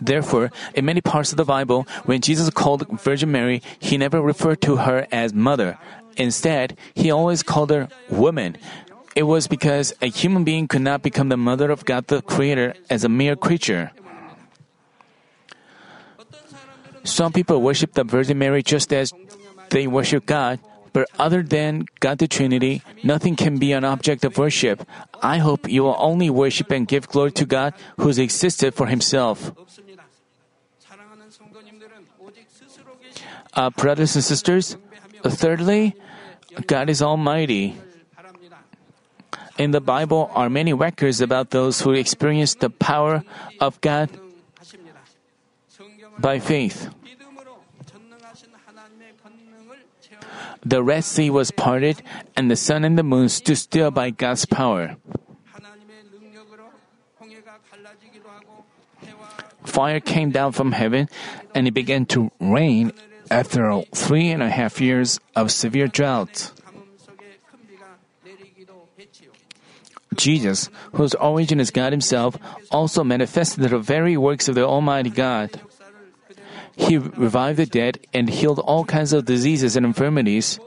Therefore, 0.00 0.52
in 0.74 0.84
many 0.84 1.00
parts 1.00 1.32
of 1.32 1.38
the 1.38 1.44
Bible, 1.44 1.86
when 2.04 2.20
Jesus 2.20 2.50
called 2.50 2.86
Virgin 3.00 3.32
Mary, 3.32 3.62
he 3.78 3.96
never 3.96 4.20
referred 4.20 4.60
to 4.62 4.76
her 4.76 5.06
as 5.10 5.32
mother, 5.32 5.78
Instead, 6.16 6.76
he 6.94 7.10
always 7.10 7.42
called 7.42 7.70
her 7.70 7.88
woman. 8.08 8.56
It 9.14 9.24
was 9.24 9.48
because 9.48 9.94
a 10.02 10.08
human 10.08 10.44
being 10.44 10.68
could 10.68 10.82
not 10.82 11.02
become 11.02 11.28
the 11.28 11.36
mother 11.36 11.70
of 11.70 11.84
God 11.84 12.08
the 12.08 12.20
Creator 12.20 12.74
as 12.90 13.04
a 13.04 13.08
mere 13.08 13.36
creature. 13.36 13.92
Some 17.04 17.32
people 17.32 17.62
worship 17.62 17.94
the 17.94 18.04
Virgin 18.04 18.38
Mary 18.38 18.62
just 18.62 18.92
as 18.92 19.12
they 19.70 19.86
worship 19.86 20.26
God, 20.26 20.58
but 20.92 21.08
other 21.18 21.42
than 21.42 21.86
God 22.00 22.18
the 22.18 22.26
Trinity, 22.26 22.82
nothing 23.04 23.36
can 23.36 23.58
be 23.58 23.72
an 23.72 23.84
object 23.84 24.24
of 24.24 24.38
worship. 24.38 24.86
I 25.22 25.38
hope 25.38 25.68
you 25.68 25.84
will 25.84 25.96
only 25.98 26.30
worship 26.30 26.70
and 26.70 26.88
give 26.88 27.08
glory 27.08 27.32
to 27.32 27.46
God 27.46 27.74
who 27.96 28.08
has 28.08 28.18
existed 28.18 28.74
for 28.74 28.86
Himself. 28.86 29.52
Uh, 33.54 33.70
brothers 33.70 34.14
and 34.14 34.24
sisters, 34.24 34.76
thirdly, 35.24 35.94
God 36.66 36.88
is 36.90 37.02
Almighty. 37.02 37.76
In 39.58 39.70
the 39.70 39.80
Bible 39.80 40.30
are 40.34 40.50
many 40.50 40.72
records 40.72 41.20
about 41.20 41.50
those 41.50 41.80
who 41.80 41.92
experienced 41.92 42.60
the 42.60 42.70
power 42.70 43.24
of 43.60 43.80
God 43.80 44.10
by 46.18 46.38
faith. 46.38 46.88
The 50.64 50.82
Red 50.82 51.04
Sea 51.04 51.30
was 51.30 51.50
parted, 51.50 52.02
and 52.36 52.50
the 52.50 52.56
sun 52.56 52.84
and 52.84 52.98
the 52.98 53.02
moon 53.02 53.28
stood 53.28 53.56
still 53.56 53.90
by 53.90 54.10
God's 54.10 54.44
power. 54.46 54.96
fire 59.66 60.00
came 60.00 60.30
down 60.30 60.52
from 60.52 60.72
heaven 60.72 61.08
and 61.54 61.68
it 61.68 61.74
began 61.74 62.06
to 62.06 62.30
rain 62.40 62.92
after 63.30 63.82
three 63.94 64.30
and 64.30 64.42
a 64.42 64.48
half 64.48 64.80
years 64.80 65.20
of 65.34 65.50
severe 65.50 65.88
drought. 65.88 66.52
Jesus, 70.14 70.70
whose 70.92 71.14
origin 71.14 71.60
is 71.60 71.70
God 71.70 71.92
Himself, 71.92 72.36
also 72.70 73.04
manifested 73.04 73.64
the 73.64 73.78
very 73.78 74.16
works 74.16 74.48
of 74.48 74.54
the 74.54 74.64
Almighty 74.64 75.10
God. 75.10 75.60
He 76.74 76.98
revived 76.98 77.58
the 77.58 77.66
dead 77.66 78.00
and 78.12 78.28
healed 78.28 78.58
all 78.60 78.84
kinds 78.84 79.12
of 79.12 79.24
diseases 79.24 79.76
and 79.76 79.84
infirmities. 79.84 80.60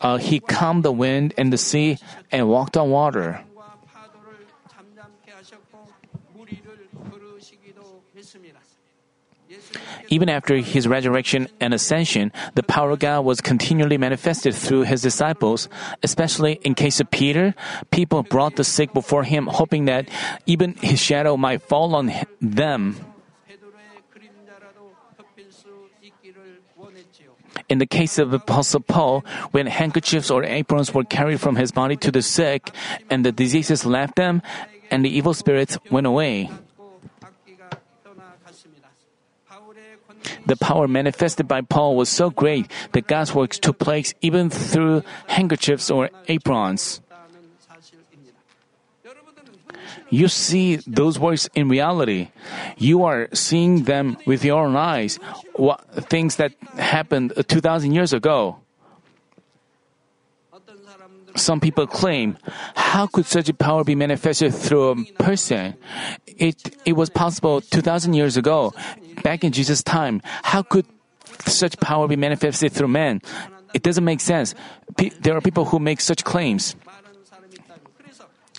Uh, 0.00 0.18
he 0.18 0.40
calmed 0.40 0.84
the 0.84 0.92
wind 0.92 1.34
and 1.38 1.52
the 1.52 1.58
sea 1.58 1.98
and 2.30 2.48
walked 2.48 2.76
on 2.76 2.90
water. 2.90 3.42
Even 10.14 10.30
after 10.30 10.54
his 10.62 10.86
resurrection 10.86 11.48
and 11.58 11.74
ascension, 11.74 12.30
the 12.54 12.62
power 12.62 12.94
of 12.94 13.00
God 13.00 13.24
was 13.26 13.40
continually 13.40 13.98
manifested 13.98 14.54
through 14.54 14.86
his 14.86 15.02
disciples. 15.02 15.66
Especially 16.06 16.62
in 16.62 16.78
case 16.78 17.02
of 17.02 17.10
Peter, 17.10 17.52
people 17.90 18.22
brought 18.22 18.54
the 18.54 18.62
sick 18.62 18.94
before 18.94 19.24
him, 19.26 19.50
hoping 19.50 19.90
that 19.90 20.06
even 20.46 20.78
his 20.78 21.02
shadow 21.02 21.36
might 21.36 21.66
fall 21.66 21.96
on 21.98 22.14
them. 22.38 22.94
In 27.68 27.78
the 27.82 27.90
case 27.90 28.14
of 28.22 28.32
Apostle 28.32 28.86
Paul, 28.86 29.24
when 29.50 29.66
handkerchiefs 29.66 30.30
or 30.30 30.44
aprons 30.44 30.94
were 30.94 31.02
carried 31.02 31.40
from 31.40 31.56
his 31.56 31.72
body 31.72 31.96
to 32.06 32.12
the 32.12 32.22
sick, 32.22 32.70
and 33.10 33.26
the 33.26 33.32
diseases 33.32 33.84
left 33.84 34.14
them, 34.14 34.42
and 34.92 35.04
the 35.04 35.10
evil 35.10 35.34
spirits 35.34 35.76
went 35.90 36.06
away. 36.06 36.54
The 40.46 40.56
power 40.56 40.86
manifested 40.86 41.48
by 41.48 41.62
Paul 41.62 41.96
was 41.96 42.08
so 42.08 42.30
great 42.30 42.70
that 42.92 43.06
God's 43.06 43.34
works 43.34 43.58
took 43.58 43.78
place 43.78 44.14
even 44.20 44.50
through 44.50 45.02
handkerchiefs 45.28 45.90
or 45.90 46.10
aprons. 46.28 47.00
You 50.10 50.28
see 50.28 50.76
those 50.86 51.18
works 51.18 51.48
in 51.54 51.68
reality. 51.68 52.28
You 52.76 53.04
are 53.04 53.28
seeing 53.32 53.84
them 53.84 54.16
with 54.26 54.44
your 54.44 54.66
own 54.66 54.76
eyes, 54.76 55.16
what, 55.56 55.82
things 56.08 56.36
that 56.36 56.52
happened 56.76 57.32
2,000 57.48 57.92
years 57.92 58.12
ago. 58.12 58.63
Some 61.36 61.60
people 61.60 61.86
claim, 61.86 62.38
how 62.74 63.06
could 63.06 63.26
such 63.26 63.50
power 63.58 63.82
be 63.84 63.94
manifested 63.94 64.54
through 64.54 64.90
a 64.90 65.04
person? 65.18 65.74
It, 66.26 66.76
it 66.84 66.92
was 66.94 67.10
possible 67.10 67.60
2,000 67.60 68.14
years 68.14 68.36
ago, 68.36 68.72
back 69.22 69.42
in 69.42 69.52
Jesus' 69.52 69.82
time. 69.82 70.22
How 70.42 70.62
could 70.62 70.86
such 71.46 71.78
power 71.80 72.06
be 72.06 72.16
manifested 72.16 72.72
through 72.72 72.88
man? 72.88 73.20
It 73.74 73.82
doesn't 73.82 74.04
make 74.04 74.20
sense. 74.20 74.54
There 74.96 75.36
are 75.36 75.40
people 75.40 75.64
who 75.64 75.78
make 75.78 76.00
such 76.00 76.22
claims. 76.22 76.76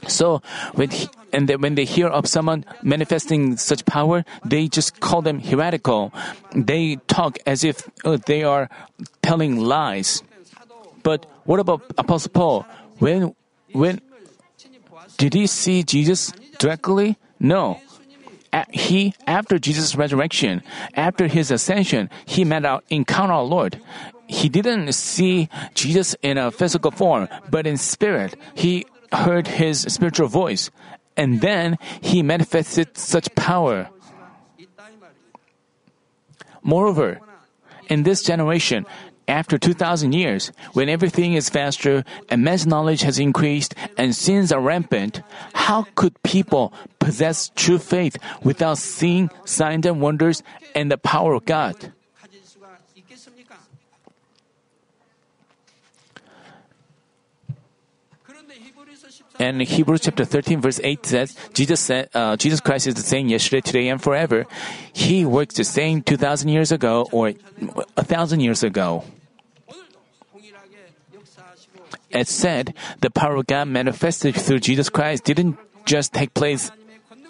So 0.07 0.41
when 0.73 0.91
he, 0.91 1.07
and 1.33 1.47
then 1.47 1.61
when 1.61 1.75
they 1.75 1.85
hear 1.85 2.07
of 2.07 2.27
someone 2.27 2.65
manifesting 2.83 3.57
such 3.57 3.85
power, 3.85 4.25
they 4.43 4.67
just 4.67 4.99
call 4.99 5.21
them 5.21 5.39
heretical. 5.39 6.13
They 6.53 6.97
talk 7.07 7.39
as 7.45 7.63
if 7.63 7.89
uh, 8.03 8.17
they 8.25 8.43
are 8.43 8.69
telling 9.21 9.57
lies. 9.57 10.21
But 11.05 11.29
what 11.45 11.59
about 11.61 11.85
Apostle 11.99 12.31
Paul? 12.33 12.65
When, 12.97 13.35
when, 13.73 14.01
did 15.17 15.35
he 15.35 15.45
see 15.45 15.83
Jesus 15.83 16.33
directly? 16.57 17.21
No. 17.39 17.79
He, 18.71 19.13
after 19.27 19.59
Jesus' 19.59 19.95
resurrection, 19.95 20.63
after 20.95 21.27
his 21.27 21.51
ascension, 21.51 22.09
he 22.25 22.43
met 22.43 22.65
out, 22.65 22.83
encountered 22.89 23.37
our 23.37 23.43
Lord. 23.43 23.79
He 24.25 24.49
didn't 24.49 24.93
see 24.93 25.47
Jesus 25.75 26.15
in 26.23 26.39
a 26.39 26.49
physical 26.49 26.89
form, 26.89 27.29
but 27.51 27.67
in 27.67 27.77
spirit. 27.77 28.33
He 28.55 28.87
heard 29.11 29.45
his 29.45 29.81
spiritual 29.81 30.27
voice, 30.27 30.71
and 31.15 31.39
then 31.39 31.77
he 32.01 32.23
manifested 32.23 32.97
such 32.97 33.29
power. 33.35 33.89
Moreover, 36.63 37.19
in 37.89 38.01
this 38.01 38.23
generation, 38.23 38.87
after 39.27 39.57
2000 39.57 40.13
years, 40.13 40.51
when 40.73 40.89
everything 40.89 41.33
is 41.33 41.49
faster 41.49 42.03
and 42.29 42.43
man's 42.43 42.67
knowledge 42.67 43.01
has 43.01 43.19
increased 43.19 43.75
and 43.97 44.15
sins 44.15 44.51
are 44.51 44.61
rampant, 44.61 45.21
how 45.53 45.85
could 45.95 46.21
people 46.23 46.73
possess 46.99 47.51
true 47.55 47.79
faith 47.79 48.17
without 48.43 48.77
seeing 48.77 49.29
signs 49.45 49.85
and 49.85 50.01
wonders 50.01 50.43
and 50.75 50.91
the 50.91 50.97
power 50.97 51.33
of 51.33 51.45
God? 51.45 51.91
And 59.39 59.61
Hebrews 59.61 60.01
chapter 60.01 60.23
13 60.23 60.61
verse 60.61 60.79
8 60.83 61.05
says, 61.05 61.35
Jesus, 61.53 61.79
said, 61.79 62.09
uh, 62.13 62.37
Jesus 62.37 62.59
Christ 62.59 62.87
is 62.87 62.95
the 62.95 63.01
same 63.01 63.27
yesterday, 63.27 63.61
today, 63.61 63.87
and 63.89 64.01
forever. 64.01 64.45
He 64.93 65.25
worked 65.25 65.55
the 65.55 65.63
same 65.63 66.01
2,000 66.01 66.49
years 66.49 66.71
ago 66.71 67.07
or 67.11 67.31
1,000 67.95 68.39
years 68.39 68.63
ago. 68.63 69.03
As 72.13 72.29
said, 72.29 72.73
the 73.01 73.09
power 73.09 73.35
of 73.35 73.47
God 73.47 73.67
manifested 73.67 74.35
through 74.35 74.59
Jesus 74.59 74.89
Christ 74.89 75.25
didn't 75.25 75.57
just 75.85 76.13
take 76.13 76.33
place 76.33 76.71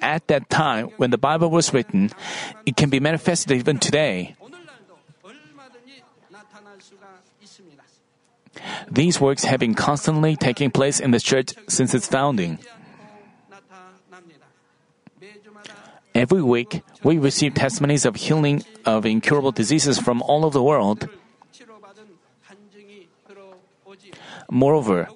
at 0.02 0.28
that 0.28 0.50
time 0.50 0.90
when 0.98 1.10
the 1.10 1.18
Bible 1.18 1.50
was 1.50 1.74
written. 1.74 2.12
It 2.66 2.76
can 2.76 2.90
be 2.90 3.00
manifested 3.00 3.58
even 3.58 3.80
today. 3.80 4.36
These 8.92 9.20
works 9.20 9.44
have 9.46 9.60
been 9.60 9.74
constantly 9.74 10.36
taking 10.36 10.72
place 10.72 11.00
in 11.00 11.12
the 11.12 11.20
church 11.20 11.54
since 11.68 11.94
its 11.94 12.08
founding. 12.08 12.60
Every 16.14 16.42
week, 16.42 16.82
we 17.04 17.18
receive 17.18 17.56
testimonies 17.56 18.06
of 18.06 18.16
healing 18.16 18.64
of 18.86 19.06
incurable 19.06 19.52
diseases 19.52 20.00
from 20.00 20.22
all 20.22 20.46
over 20.46 20.54
the 20.54 20.64
world. 20.64 21.10
Moreover, 24.50 25.10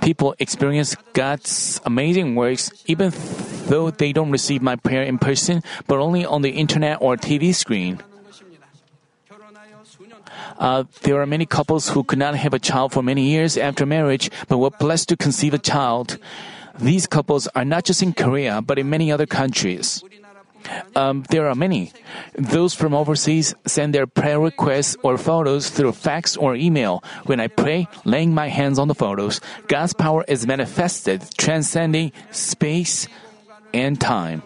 people 0.00 0.34
experience 0.38 0.96
God's 1.12 1.80
amazing 1.84 2.34
works 2.34 2.72
even 2.86 3.12
though 3.66 3.90
they 3.90 4.12
don't 4.12 4.30
receive 4.30 4.62
my 4.62 4.76
prayer 4.76 5.02
in 5.02 5.18
person, 5.18 5.62
but 5.86 5.98
only 5.98 6.24
on 6.24 6.42
the 6.42 6.50
internet 6.50 6.98
or 7.00 7.16
TV 7.16 7.54
screen. 7.54 8.00
Uh, 10.58 10.84
there 11.02 11.20
are 11.20 11.26
many 11.26 11.46
couples 11.46 11.88
who 11.90 12.04
could 12.04 12.18
not 12.18 12.34
have 12.36 12.54
a 12.54 12.58
child 12.58 12.92
for 12.92 13.02
many 13.02 13.28
years 13.30 13.56
after 13.56 13.86
marriage, 13.86 14.30
but 14.48 14.58
were 14.58 14.70
blessed 14.70 15.08
to 15.08 15.16
conceive 15.16 15.54
a 15.54 15.58
child. 15.58 16.18
These 16.78 17.06
couples 17.06 17.46
are 17.54 17.64
not 17.64 17.84
just 17.84 18.02
in 18.02 18.12
Korea, 18.12 18.62
but 18.62 18.78
in 18.78 18.88
many 18.88 19.12
other 19.12 19.26
countries. 19.26 20.02
Um, 20.94 21.24
there 21.30 21.48
are 21.48 21.54
many. 21.54 21.92
Those 22.34 22.74
from 22.74 22.94
overseas 22.94 23.54
send 23.66 23.94
their 23.94 24.06
prayer 24.06 24.38
requests 24.38 24.96
or 25.02 25.18
photos 25.18 25.70
through 25.70 25.92
fax 25.92 26.36
or 26.36 26.54
email. 26.54 27.02
When 27.26 27.40
I 27.40 27.48
pray, 27.48 27.88
laying 28.04 28.32
my 28.32 28.48
hands 28.48 28.78
on 28.78 28.88
the 28.88 28.94
photos, 28.94 29.40
God's 29.66 29.92
power 29.92 30.24
is 30.28 30.46
manifested, 30.46 31.24
transcending 31.36 32.12
space 32.30 33.08
and 33.74 34.00
time. 34.00 34.42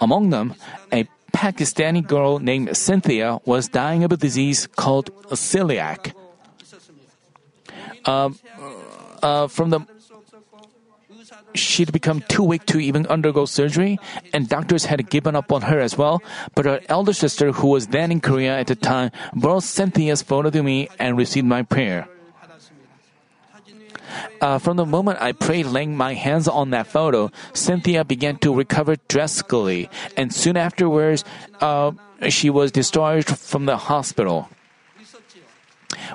Among 0.00 0.30
them, 0.30 0.54
a 0.92 1.06
Pakistani 1.42 2.06
girl 2.06 2.38
named 2.38 2.70
Cynthia 2.76 3.40
was 3.44 3.66
dying 3.66 4.04
of 4.04 4.12
a 4.12 4.16
disease 4.16 4.68
called 4.68 5.10
celiac. 5.34 6.14
Uh, 8.04 8.30
uh, 9.24 9.48
from 9.48 9.70
the 9.70 9.80
she'd 11.54 11.90
become 11.90 12.22
too 12.28 12.44
weak 12.44 12.64
to 12.66 12.78
even 12.78 13.08
undergo 13.08 13.44
surgery, 13.44 13.98
and 14.32 14.48
doctors 14.48 14.84
had 14.84 15.10
given 15.10 15.34
up 15.34 15.50
on 15.50 15.62
her 15.62 15.80
as 15.80 15.98
well. 15.98 16.22
But 16.54 16.64
her 16.64 16.80
elder 16.88 17.12
sister, 17.12 17.50
who 17.50 17.74
was 17.74 17.88
then 17.88 18.12
in 18.12 18.20
Korea 18.20 18.56
at 18.56 18.68
the 18.68 18.76
time, 18.76 19.10
brought 19.34 19.64
Cynthia's 19.64 20.22
photo 20.22 20.48
to 20.50 20.62
me 20.62 20.88
and 21.00 21.18
received 21.18 21.46
my 21.46 21.62
prayer. 21.62 22.06
Uh, 24.40 24.58
from 24.58 24.76
the 24.76 24.86
moment 24.86 25.20
I 25.20 25.32
prayed, 25.32 25.66
laying 25.66 25.96
my 25.96 26.14
hands 26.14 26.48
on 26.48 26.70
that 26.70 26.86
photo, 26.86 27.30
Cynthia 27.52 28.04
began 28.04 28.36
to 28.38 28.54
recover 28.54 28.96
drastically, 29.08 29.88
and 30.16 30.32
soon 30.32 30.56
afterwards, 30.56 31.24
uh, 31.60 31.92
she 32.28 32.50
was 32.50 32.72
discharged 32.72 33.28
from 33.28 33.66
the 33.66 33.76
hospital. 33.76 34.48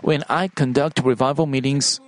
When 0.01 0.23
I 0.29 0.47
conduct 0.47 1.01
revival 1.03 1.45
meetings 1.45 1.99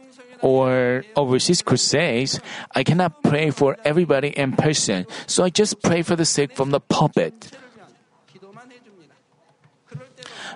or 0.42 1.04
overseas 1.16 1.62
crusades, 1.62 2.40
I 2.74 2.84
cannot 2.84 3.24
pray 3.24 3.52
for 3.52 3.78
everybody 3.84 4.30
in 4.30 4.54
person, 4.54 5.06
so 5.28 5.44
I 5.44 5.50
just 5.50 5.82
pray 5.82 6.02
for 6.02 6.16
the 6.16 6.26
sick 6.26 6.56
from 6.56 6.72
the 6.72 6.80
pulpit. 6.80 7.52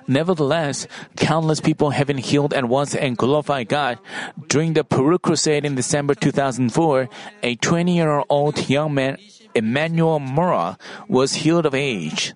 Nevertheless, 0.08 0.88
countless 1.16 1.62
people 1.62 1.92
have 1.92 2.08
been 2.08 2.18
healed 2.18 2.54
at 2.54 2.66
once 2.66 2.96
and 2.96 3.18
glorified 3.18 3.70
God. 3.70 4.00
During 4.48 4.74
the 4.74 4.84
Peru 4.84 5.18
Crusade 5.18 5.66
in 5.66 5.76
December 5.76 6.16
2004, 6.16 7.10
a 7.44 7.56
20 7.56 7.96
year 7.96 8.24
old 8.30 8.70
young 8.70 8.94
man, 8.94 9.18
Emmanuel 9.56 10.20
Mora, 10.20 10.78
was 11.08 11.46
healed 11.46 11.66
of 11.66 11.76
AIDS. 11.76 12.34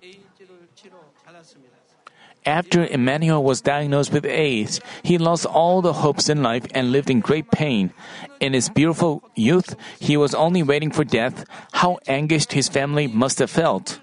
After 2.46 2.86
Emmanuel 2.86 3.44
was 3.44 3.60
diagnosed 3.60 4.10
with 4.10 4.24
AIDS, 4.24 4.80
he 5.02 5.18
lost 5.18 5.44
all 5.44 5.82
the 5.82 5.92
hopes 5.92 6.30
in 6.30 6.42
life 6.42 6.64
and 6.72 6.92
lived 6.92 7.10
in 7.10 7.20
great 7.20 7.50
pain. 7.50 7.92
In 8.40 8.54
his 8.54 8.70
beautiful 8.70 9.22
youth, 9.34 9.76
he 10.00 10.16
was 10.16 10.34
only 10.34 10.62
waiting 10.62 10.90
for 10.90 11.04
death. 11.04 11.44
How 11.72 11.98
anguished 12.06 12.52
his 12.52 12.68
family 12.68 13.06
must 13.06 13.38
have 13.38 13.50
felt. 13.50 14.00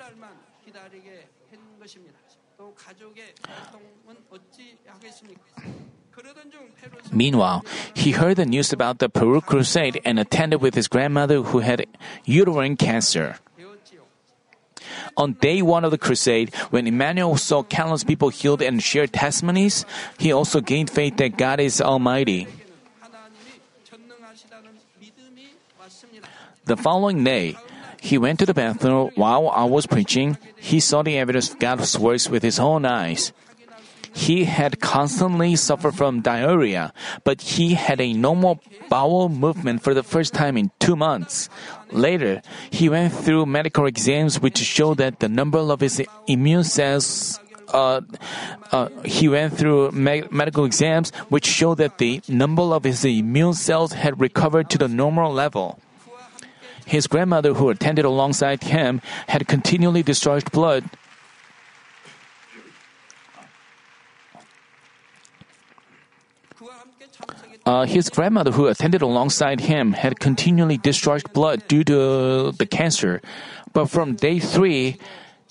Meanwhile, 7.12 7.66
he 7.94 8.12
heard 8.12 8.38
the 8.38 8.46
news 8.46 8.74
about 8.74 9.00
the 9.00 9.10
Peru 9.10 9.42
crusade 9.42 10.02
and 10.04 10.20
attended 10.20 10.62
with 10.62 10.76
his 10.76 10.88
grandmother 10.88 11.42
who 11.42 11.60
had 11.60 11.86
uterine 12.26 12.78
cancer. 12.78 13.38
On 15.18 15.34
day 15.34 15.62
one 15.62 15.86
of 15.86 15.92
the 15.92 15.98
crusade, 15.98 16.54
when 16.72 16.88
Emmanuel 16.88 17.38
saw 17.38 17.64
countless 17.64 18.04
people 18.04 18.30
healed 18.30 18.62
and 18.62 18.84
shared 18.84 19.14
testimonies, 19.14 19.86
he 20.20 20.32
also 20.32 20.60
gained 20.60 20.90
faith 20.90 21.16
that 21.18 21.38
God 21.38 21.60
is 21.60 21.80
Almighty. 21.80 22.48
The 26.66 26.76
following 26.76 27.24
day, 27.24 27.56
he 28.02 28.18
went 28.18 28.40
to 28.40 28.46
the 28.46 28.54
bathroom 28.54 29.12
while 29.16 29.50
I 29.50 29.66
was 29.66 29.86
preaching. 29.86 30.38
He 30.58 30.80
saw 30.80 31.02
the 31.02 31.18
evidence 31.18 31.52
of 31.52 31.60
God's 31.60 31.98
works 31.98 32.28
with 32.30 32.44
his 32.44 32.60
own 32.60 32.86
eyes. 32.86 33.32
He 34.16 34.46
had 34.46 34.80
constantly 34.80 35.58
suffered 35.58 35.94
from 35.94 36.22
diarrhea, 36.22 36.94
but 37.26 37.42
he 37.42 37.74
had 37.76 38.00
a 38.00 38.14
normal 38.14 38.62
bowel 38.90 39.28
movement 39.28 39.84
for 39.84 39.94
the 39.94 40.04
first 40.04 40.34
time 40.34 40.56
in 40.56 40.72
two 40.80 40.96
months. 40.96 41.50
Later, 41.92 42.42
he 42.72 42.88
went 42.88 43.12
through 43.12 43.46
medical 43.46 43.86
exams 43.86 44.40
which 44.40 44.58
showed 44.58 44.98
that 45.00 45.20
the 45.20 45.28
number 45.28 45.60
of 45.60 45.82
his 45.82 46.02
immune 46.28 46.64
cells 46.64 47.38
uh, 47.74 48.00
uh, 48.72 48.88
he 49.04 49.28
went 49.28 49.58
through 49.58 49.92
me- 49.92 50.24
medical 50.32 50.64
exams 50.64 51.12
which 51.28 51.46
showed 51.46 51.76
that 51.80 51.98
the 51.98 52.22
number 52.30 52.62
of 52.62 52.86
his 52.86 53.04
immune 53.04 53.54
cells 53.54 53.92
had 53.94 54.20
recovered 54.22 54.70
to 54.70 54.78
the 54.78 54.88
normal 54.88 55.34
level. 55.34 55.78
His 56.86 57.08
grandmother, 57.08 57.54
who 57.54 57.70
attended 57.70 58.06
alongside 58.06 58.64
him, 58.64 59.02
had 59.28 59.48
continually 59.48 60.04
discharged 60.04 60.52
blood. 60.52 60.86
Uh, 67.66 67.86
his 67.86 68.10
grandmother, 68.10 68.52
who 68.52 68.68
attended 68.68 69.02
alongside 69.02 69.60
him, 69.60 69.94
had 69.94 70.20
continually 70.20 70.78
discharged 70.78 71.34
blood 71.34 71.68
due 71.68 71.84
to 71.84 72.52
the 72.52 72.66
cancer. 72.66 73.22
But 73.74 73.88
from 73.88 74.16
day 74.16 74.40
three, 74.40 74.98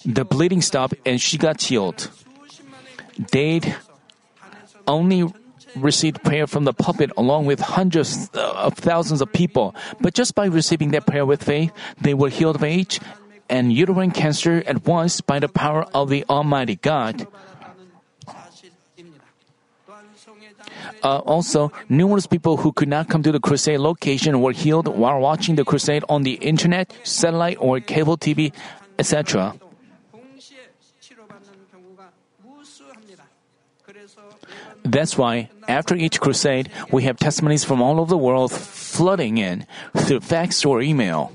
the 0.05 0.24
bleeding 0.24 0.62
stopped 0.62 0.94
and 1.05 1.20
she 1.20 1.38
got 1.38 1.61
healed. 1.61 2.11
They'd 3.33 3.74
only 4.87 5.33
received 5.77 6.22
prayer 6.22 6.46
from 6.46 6.64
the 6.64 6.72
pulpit 6.72 7.11
along 7.16 7.46
with 7.46 7.59
hundreds 7.59 8.31
of 8.35 8.74
thousands 8.74 9.20
of 9.20 9.33
people. 9.33 9.74
But 10.00 10.14
just 10.14 10.35
by 10.35 10.46
receiving 10.46 10.90
that 10.92 11.07
prayer 11.07 11.27
with 11.27 11.42
faith, 11.42 11.72
they 12.00 12.14
were 12.14 12.29
healed 12.29 12.57
of 12.57 12.64
AIDS 12.64 13.00
and 13.48 13.72
uterine 13.72 14.11
cancer 14.11 14.62
at 14.66 14.87
once 14.87 15.20
by 15.20 15.38
the 15.38 15.48
power 15.48 15.85
of 15.94 16.09
the 16.09 16.24
Almighty 16.29 16.77
God. 16.77 17.27
Uh, 21.04 21.18
also, 21.18 21.70
numerous 21.90 22.26
people 22.26 22.56
who 22.56 22.72
could 22.72 22.88
not 22.88 23.10
come 23.10 23.22
to 23.22 23.30
the 23.30 23.38
crusade 23.38 23.78
location 23.78 24.40
were 24.40 24.52
healed 24.52 24.88
while 24.88 25.20
watching 25.20 25.54
the 25.54 25.64
crusade 25.64 26.02
on 26.08 26.22
the 26.22 26.32
internet, 26.40 26.92
satellite, 27.02 27.58
or 27.60 27.78
cable 27.78 28.16
TV, 28.16 28.52
etc. 28.98 29.54
That's 34.82 35.18
why, 35.18 35.50
after 35.68 35.94
each 35.94 36.20
crusade, 36.20 36.70
we 36.90 37.04
have 37.04 37.18
testimonies 37.18 37.64
from 37.64 37.82
all 37.82 38.00
over 38.00 38.08
the 38.08 38.18
world 38.18 38.52
flooding 38.52 39.38
in 39.38 39.66
through 39.94 40.20
fax 40.20 40.64
or 40.64 40.80
email. 40.80 41.32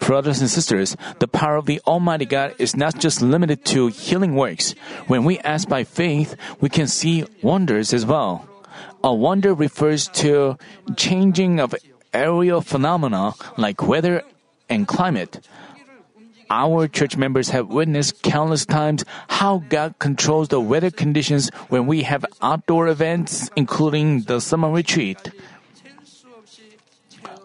Brothers 0.00 0.40
and 0.40 0.50
sisters, 0.50 0.96
the 1.20 1.28
power 1.28 1.56
of 1.56 1.66
the 1.66 1.80
Almighty 1.86 2.24
God 2.24 2.54
is 2.58 2.74
not 2.74 2.98
just 2.98 3.22
limited 3.22 3.64
to 3.66 3.88
healing 3.88 4.34
works. 4.34 4.72
When 5.06 5.24
we 5.24 5.38
ask 5.40 5.68
by 5.68 5.84
faith, 5.84 6.34
we 6.60 6.68
can 6.68 6.88
see 6.88 7.24
wonders 7.42 7.94
as 7.94 8.04
well. 8.04 8.48
A 9.04 9.14
wonder 9.14 9.54
refers 9.54 10.08
to 10.24 10.58
changing 10.96 11.60
of 11.60 11.74
aerial 12.12 12.60
phenomena 12.60 13.34
like 13.56 13.86
weather 13.86 14.22
and 14.68 14.88
climate. 14.88 15.46
Our 16.50 16.88
church 16.88 17.16
members 17.16 17.50
have 17.50 17.68
witnessed 17.68 18.22
countless 18.22 18.66
times 18.66 19.04
how 19.28 19.62
God 19.68 19.94
controls 20.00 20.48
the 20.48 20.60
weather 20.60 20.90
conditions 20.90 21.48
when 21.68 21.86
we 21.86 22.02
have 22.02 22.26
outdoor 22.42 22.88
events, 22.88 23.48
including 23.54 24.22
the 24.22 24.40
summer 24.40 24.68
retreat. 24.68 25.30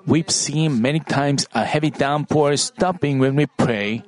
We've 0.06 0.30
seen 0.30 0.82
many 0.82 1.00
times 1.00 1.48
a 1.54 1.66
heavy 1.66 1.90
downpour 1.90 2.58
stopping 2.58 3.20
when 3.20 3.36
we 3.36 3.48
pray. 3.48 4.04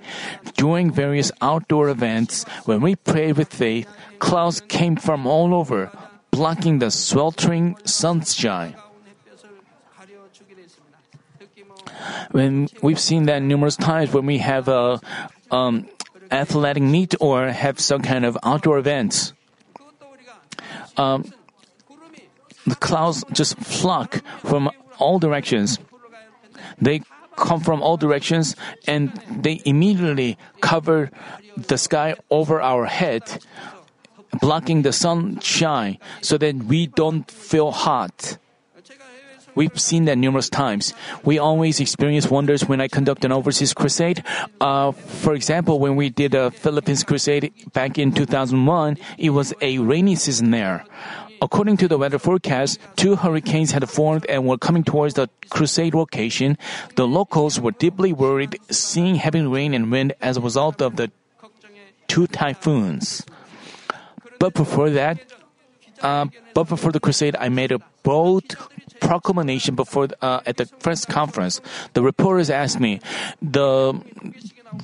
During 0.55 0.91
various 0.91 1.31
outdoor 1.41 1.89
events, 1.89 2.45
when 2.65 2.81
we 2.81 2.95
prayed 2.95 3.37
with 3.37 3.53
faith, 3.53 3.89
clouds 4.19 4.61
came 4.61 4.95
from 4.95 5.25
all 5.25 5.53
over, 5.55 5.91
blocking 6.29 6.79
the 6.79 6.91
sweltering 6.91 7.77
sunshine. 7.83 8.75
When 12.31 12.69
we've 12.83 12.99
seen 12.99 13.25
that 13.25 13.41
numerous 13.41 13.75
times 13.75 14.13
when 14.13 14.25
we 14.25 14.37
have 14.37 14.67
a 14.67 15.01
um, 15.49 15.87
athletic 16.31 16.83
meet 16.83 17.15
or 17.19 17.47
have 17.47 17.79
some 17.79 18.01
kind 18.01 18.25
of 18.25 18.37
outdoor 18.43 18.77
events. 18.77 19.33
Um, 20.97 21.31
the 22.65 22.75
clouds 22.75 23.23
just 23.31 23.57
flock 23.57 24.21
from 24.39 24.69
all 24.99 25.19
directions. 25.19 25.79
They 26.81 27.01
come 27.35 27.61
from 27.61 27.81
all 27.81 27.97
directions 27.97 28.55
and 28.87 29.13
they 29.29 29.61
immediately 29.65 30.37
cover 30.61 31.11
the 31.55 31.77
sky 31.77 32.15
over 32.29 32.61
our 32.61 32.85
head, 32.85 33.23
blocking 34.41 34.81
the 34.81 34.91
sunshine 34.91 35.97
so 36.21 36.37
that 36.37 36.55
we 36.55 36.87
don't 36.87 37.29
feel 37.29 37.71
hot. 37.71 38.37
We've 39.57 39.79
seen 39.79 40.05
that 40.05 40.19
numerous 40.19 40.49
times. 40.49 40.93
We 41.25 41.39
always 41.39 41.79
experience 41.79 42.29
wonders 42.29 42.69
when 42.69 42.79
I 42.79 42.87
conduct 42.87 43.25
an 43.25 43.31
overseas 43.31 43.73
crusade. 43.73 44.23
Uh, 44.61 44.91
for 44.91 45.33
example, 45.33 45.79
when 45.79 45.95
we 45.95 46.09
did 46.09 46.35
a 46.35 46.51
Philippines 46.51 47.03
crusade 47.03 47.51
back 47.73 47.97
in 47.97 48.11
2001, 48.11 48.99
it 49.17 49.31
was 49.31 49.55
a 49.59 49.79
rainy 49.79 50.13
season 50.13 50.51
there. 50.51 50.85
According 51.41 51.77
to 51.77 51.87
the 51.87 51.97
weather 51.97 52.19
forecast, 52.19 52.77
two 52.97 53.15
hurricanes 53.15 53.71
had 53.71 53.89
formed 53.89 54.27
and 54.29 54.45
were 54.45 54.59
coming 54.59 54.83
towards 54.83 55.15
the 55.15 55.27
crusade 55.49 55.95
location. 55.95 56.59
The 56.93 57.07
locals 57.07 57.59
were 57.59 57.71
deeply 57.71 58.13
worried 58.13 58.59
seeing 58.69 59.15
heavy 59.15 59.41
rain 59.41 59.73
and 59.73 59.91
wind 59.91 60.13
as 60.21 60.37
a 60.37 60.41
result 60.41 60.83
of 60.83 60.97
the 60.97 61.09
two 62.07 62.27
typhoons. 62.27 63.25
But 64.37 64.53
before 64.53 64.91
that, 64.91 65.17
uh, 66.03 66.27
but 66.53 66.65
before 66.65 66.91
the 66.91 66.99
crusade, 66.99 67.35
I 67.39 67.49
made 67.49 67.71
a 67.71 67.79
bold 68.03 68.55
proclamation 68.99 69.75
before 69.75 70.07
uh, 70.21 70.41
at 70.45 70.57
the 70.57 70.65
first 70.79 71.07
conference. 71.07 71.61
The 71.93 72.01
reporters 72.01 72.49
asked 72.49 72.79
me, 72.79 72.99
the 73.41 73.93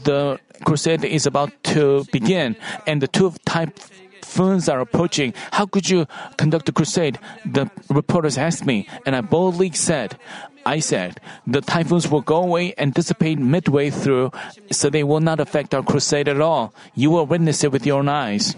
the 0.04 0.40
crusade 0.64 1.04
is 1.04 1.26
about 1.26 1.52
to 1.76 2.06
begin, 2.12 2.56
and 2.88 3.02
the 3.02 3.08
two 3.08 3.34
typhoons 3.46 4.70
are 4.70 4.80
approaching. 4.80 5.34
How 5.52 5.66
could 5.66 5.90
you 5.90 6.08
conduct 6.38 6.70
a 6.70 6.72
crusade? 6.72 7.20
The 7.46 7.70
reporters 7.90 8.38
asked 8.38 8.66
me, 8.66 8.88
and 9.06 9.16
I 9.16 9.22
boldly 9.22 9.72
said, 9.72 10.18
I 10.66 10.80
said, 10.80 11.20
the 11.46 11.60
typhoons 11.60 12.10
will 12.10 12.22
go 12.22 12.42
away 12.42 12.74
and 12.78 12.94
dissipate 12.94 13.38
midway 13.38 13.90
through, 13.90 14.32
so 14.72 14.90
they 14.90 15.04
will 15.04 15.20
not 15.20 15.40
affect 15.40 15.74
our 15.74 15.84
crusade 15.84 16.30
at 16.30 16.40
all. 16.40 16.74
You 16.96 17.12
will 17.12 17.26
witness 17.26 17.64
it 17.64 17.72
with 17.72 17.86
your 17.86 18.00
own 18.00 18.08
eyes. 18.08 18.56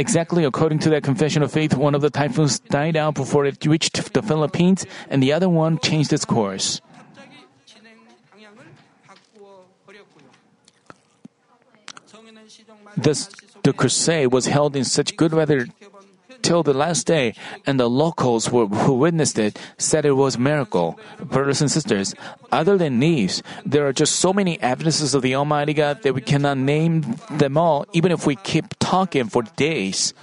Exactly 0.00 0.46
according 0.46 0.78
to 0.78 0.88
that 0.88 1.02
confession 1.04 1.42
of 1.42 1.52
faith, 1.52 1.76
one 1.76 1.94
of 1.94 2.00
the 2.00 2.08
typhoons 2.08 2.58
died 2.58 2.96
out 2.96 3.14
before 3.14 3.44
it 3.44 3.66
reached 3.66 4.00
the 4.14 4.22
Philippines, 4.22 4.86
and 5.10 5.22
the 5.22 5.30
other 5.30 5.46
one 5.46 5.76
changed 5.76 6.10
its 6.14 6.24
course. 6.24 6.80
Thus, 12.96 13.28
the 13.62 13.74
crusade 13.74 14.32
was 14.32 14.46
held 14.46 14.74
in 14.74 14.84
such 14.84 15.16
good 15.20 15.34
weather 15.36 15.68
till 16.42 16.62
the 16.62 16.74
last 16.74 17.06
day, 17.06 17.34
and 17.66 17.78
the 17.78 17.88
locals 17.88 18.46
who, 18.46 18.66
who 18.66 18.94
witnessed 18.94 19.38
it 19.38 19.58
said 19.78 20.04
it 20.04 20.12
was 20.12 20.36
a 20.36 20.40
miracle. 20.40 20.98
Brothers 21.20 21.60
and 21.60 21.70
sisters, 21.70 22.14
other 22.52 22.76
than 22.76 22.98
these, 23.00 23.42
there 23.64 23.86
are 23.86 23.92
just 23.92 24.16
so 24.16 24.32
many 24.32 24.60
evidences 24.60 25.14
of 25.14 25.22
the 25.22 25.34
Almighty 25.34 25.74
God 25.74 26.02
that 26.02 26.14
we 26.14 26.20
cannot 26.20 26.58
name 26.58 27.16
them 27.30 27.56
all, 27.56 27.86
even 27.92 28.12
if 28.12 28.26
we 28.26 28.36
keep 28.36 28.78
talking 28.78 29.28
for 29.28 29.42
days. 29.56 30.14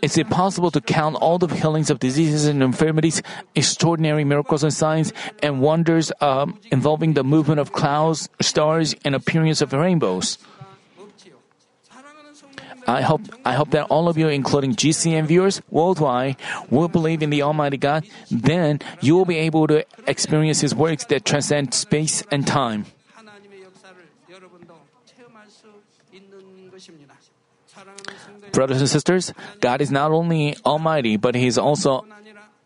It's 0.00 0.16
impossible 0.16 0.70
to 0.72 0.80
count 0.80 1.16
all 1.16 1.38
the 1.38 1.52
healings 1.52 1.90
of 1.90 1.98
diseases 1.98 2.46
and 2.46 2.62
infirmities, 2.62 3.20
extraordinary 3.54 4.24
miracles 4.24 4.62
and 4.62 4.72
signs, 4.72 5.12
and 5.42 5.60
wonders 5.60 6.12
um, 6.20 6.60
involving 6.70 7.14
the 7.14 7.24
movement 7.24 7.58
of 7.58 7.72
clouds, 7.72 8.28
stars, 8.40 8.94
and 9.04 9.14
appearance 9.14 9.60
of 9.60 9.72
rainbows? 9.72 10.38
I 12.88 13.02
hope 13.02 13.20
I 13.44 13.52
hope 13.52 13.70
that 13.76 13.84
all 13.92 14.08
of 14.08 14.16
you, 14.16 14.28
including 14.28 14.74
GCN 14.74 15.26
viewers 15.26 15.60
worldwide, 15.68 16.36
will 16.70 16.88
believe 16.88 17.22
in 17.22 17.28
the 17.28 17.42
Almighty 17.42 17.76
God. 17.76 18.08
Then 18.30 18.80
you 19.02 19.14
will 19.14 19.26
be 19.28 19.36
able 19.36 19.66
to 19.68 19.84
experience 20.08 20.64
His 20.64 20.74
works 20.74 21.04
that 21.12 21.26
transcend 21.26 21.74
space 21.74 22.24
and 22.32 22.46
time. 22.46 22.86
Brothers 28.52 28.80
and 28.80 28.88
sisters, 28.88 29.34
God 29.60 29.82
is 29.82 29.90
not 29.90 30.10
only 30.10 30.56
Almighty, 30.64 31.18
but 31.18 31.34
He 31.34 31.46
is 31.46 31.58
also 31.58 32.06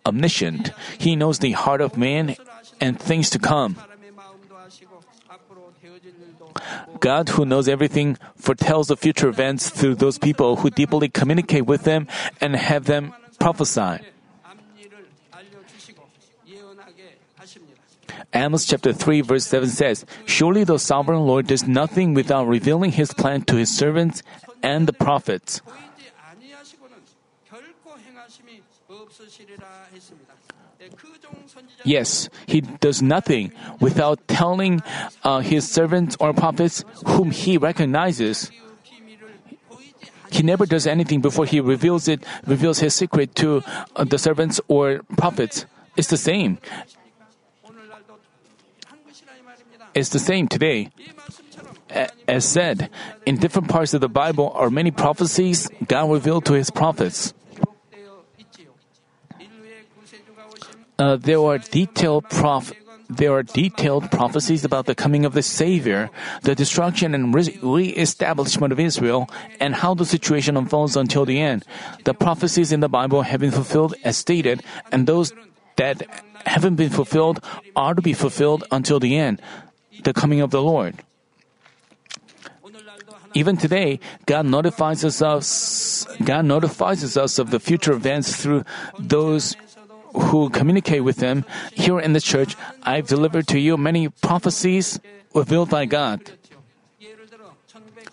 omniscient. 0.06 0.70
He 0.98 1.16
knows 1.16 1.40
the 1.40 1.52
heart 1.52 1.80
of 1.80 1.96
man 1.96 2.36
and 2.80 2.98
things 2.98 3.28
to 3.30 3.38
come. 3.38 3.76
God, 7.02 7.30
who 7.30 7.44
knows 7.44 7.66
everything, 7.66 8.16
foretells 8.36 8.86
the 8.86 8.96
future 8.96 9.26
events 9.26 9.70
through 9.70 9.96
those 9.96 10.18
people 10.18 10.62
who 10.62 10.70
deeply 10.70 11.08
communicate 11.08 11.66
with 11.66 11.82
them 11.82 12.06
and 12.40 12.54
have 12.54 12.84
them 12.84 13.12
prophesy. 13.40 13.98
Amos 18.32 18.64
chapter 18.64 18.92
3 18.92 19.20
verse 19.22 19.44
7 19.44 19.68
says, 19.68 20.06
Surely 20.26 20.62
the 20.62 20.78
sovereign 20.78 21.26
Lord 21.26 21.48
does 21.48 21.66
nothing 21.66 22.14
without 22.14 22.46
revealing 22.46 22.92
his 22.92 23.12
plan 23.12 23.42
to 23.50 23.56
his 23.56 23.68
servants 23.68 24.22
and 24.62 24.86
the 24.86 24.92
prophets. 24.92 25.60
Yes, 31.84 32.28
he 32.46 32.60
does 32.60 33.02
nothing 33.02 33.52
without 33.80 34.26
telling 34.28 34.82
uh, 35.24 35.40
his 35.40 35.68
servants 35.68 36.16
or 36.20 36.32
prophets 36.32 36.84
whom 37.06 37.30
he 37.30 37.58
recognizes. 37.58 38.50
He 40.30 40.42
never 40.42 40.64
does 40.64 40.86
anything 40.86 41.20
before 41.20 41.44
he 41.44 41.60
reveals 41.60 42.08
it, 42.08 42.24
reveals 42.46 42.78
his 42.78 42.94
secret 42.94 43.34
to 43.36 43.62
uh, 43.96 44.04
the 44.04 44.18
servants 44.18 44.60
or 44.68 45.02
prophets. 45.18 45.66
It's 45.96 46.08
the 46.08 46.16
same. 46.16 46.58
It's 49.94 50.08
the 50.08 50.18
same 50.18 50.48
today. 50.48 50.88
As 52.26 52.46
said, 52.46 52.88
in 53.26 53.36
different 53.36 53.68
parts 53.68 53.92
of 53.92 54.00
the 54.00 54.08
Bible 54.08 54.50
are 54.54 54.70
many 54.70 54.90
prophecies 54.90 55.68
God 55.86 56.10
revealed 56.10 56.46
to 56.46 56.54
his 56.54 56.70
prophets. 56.70 57.34
Uh, 61.02 61.16
there 61.16 61.42
are 61.42 61.58
detailed 61.58 62.30
prof- 62.30 62.72
there 63.10 63.32
are 63.32 63.42
detailed 63.42 64.10
prophecies 64.10 64.64
about 64.64 64.86
the 64.86 64.94
coming 64.94 65.26
of 65.26 65.34
the 65.34 65.42
Savior, 65.42 66.08
the 66.42 66.54
destruction 66.54 67.12
and 67.14 67.34
re- 67.34 67.58
re-establishment 67.60 68.72
of 68.72 68.80
Israel, 68.80 69.28
and 69.60 69.74
how 69.74 69.92
the 69.92 70.06
situation 70.06 70.56
unfolds 70.56 70.96
until 70.96 71.26
the 71.26 71.40
end. 71.40 71.66
The 72.04 72.14
prophecies 72.14 72.72
in 72.72 72.80
the 72.80 72.88
Bible 72.88 73.22
have 73.22 73.40
been 73.40 73.50
fulfilled 73.50 73.94
as 74.04 74.16
stated, 74.16 74.62
and 74.92 75.06
those 75.06 75.34
that 75.76 76.06
haven't 76.46 76.76
been 76.76 76.90
fulfilled 76.90 77.44
are 77.76 77.94
to 77.94 78.00
be 78.00 78.14
fulfilled 78.14 78.64
until 78.70 79.00
the 79.00 79.18
end, 79.18 79.42
the 80.04 80.14
coming 80.14 80.40
of 80.40 80.50
the 80.50 80.62
Lord. 80.62 81.02
Even 83.34 83.56
today, 83.56 83.98
God 84.26 84.46
notifies 84.46 85.04
us 85.04 85.20
of, 85.20 85.44
God 86.24 86.44
notifies 86.44 87.16
us 87.16 87.38
of 87.38 87.50
the 87.50 87.60
future 87.60 87.92
events 87.92 88.36
through 88.36 88.64
those 88.98 89.56
who 90.14 90.50
communicate 90.50 91.04
with 91.04 91.16
them, 91.16 91.44
Here 91.72 91.98
in 91.98 92.12
the 92.12 92.20
church, 92.20 92.56
I've 92.82 93.06
delivered 93.06 93.48
to 93.48 93.58
you 93.58 93.76
many 93.76 94.08
prophecies 94.08 95.00
revealed 95.34 95.70
by 95.70 95.86
God. 95.86 96.32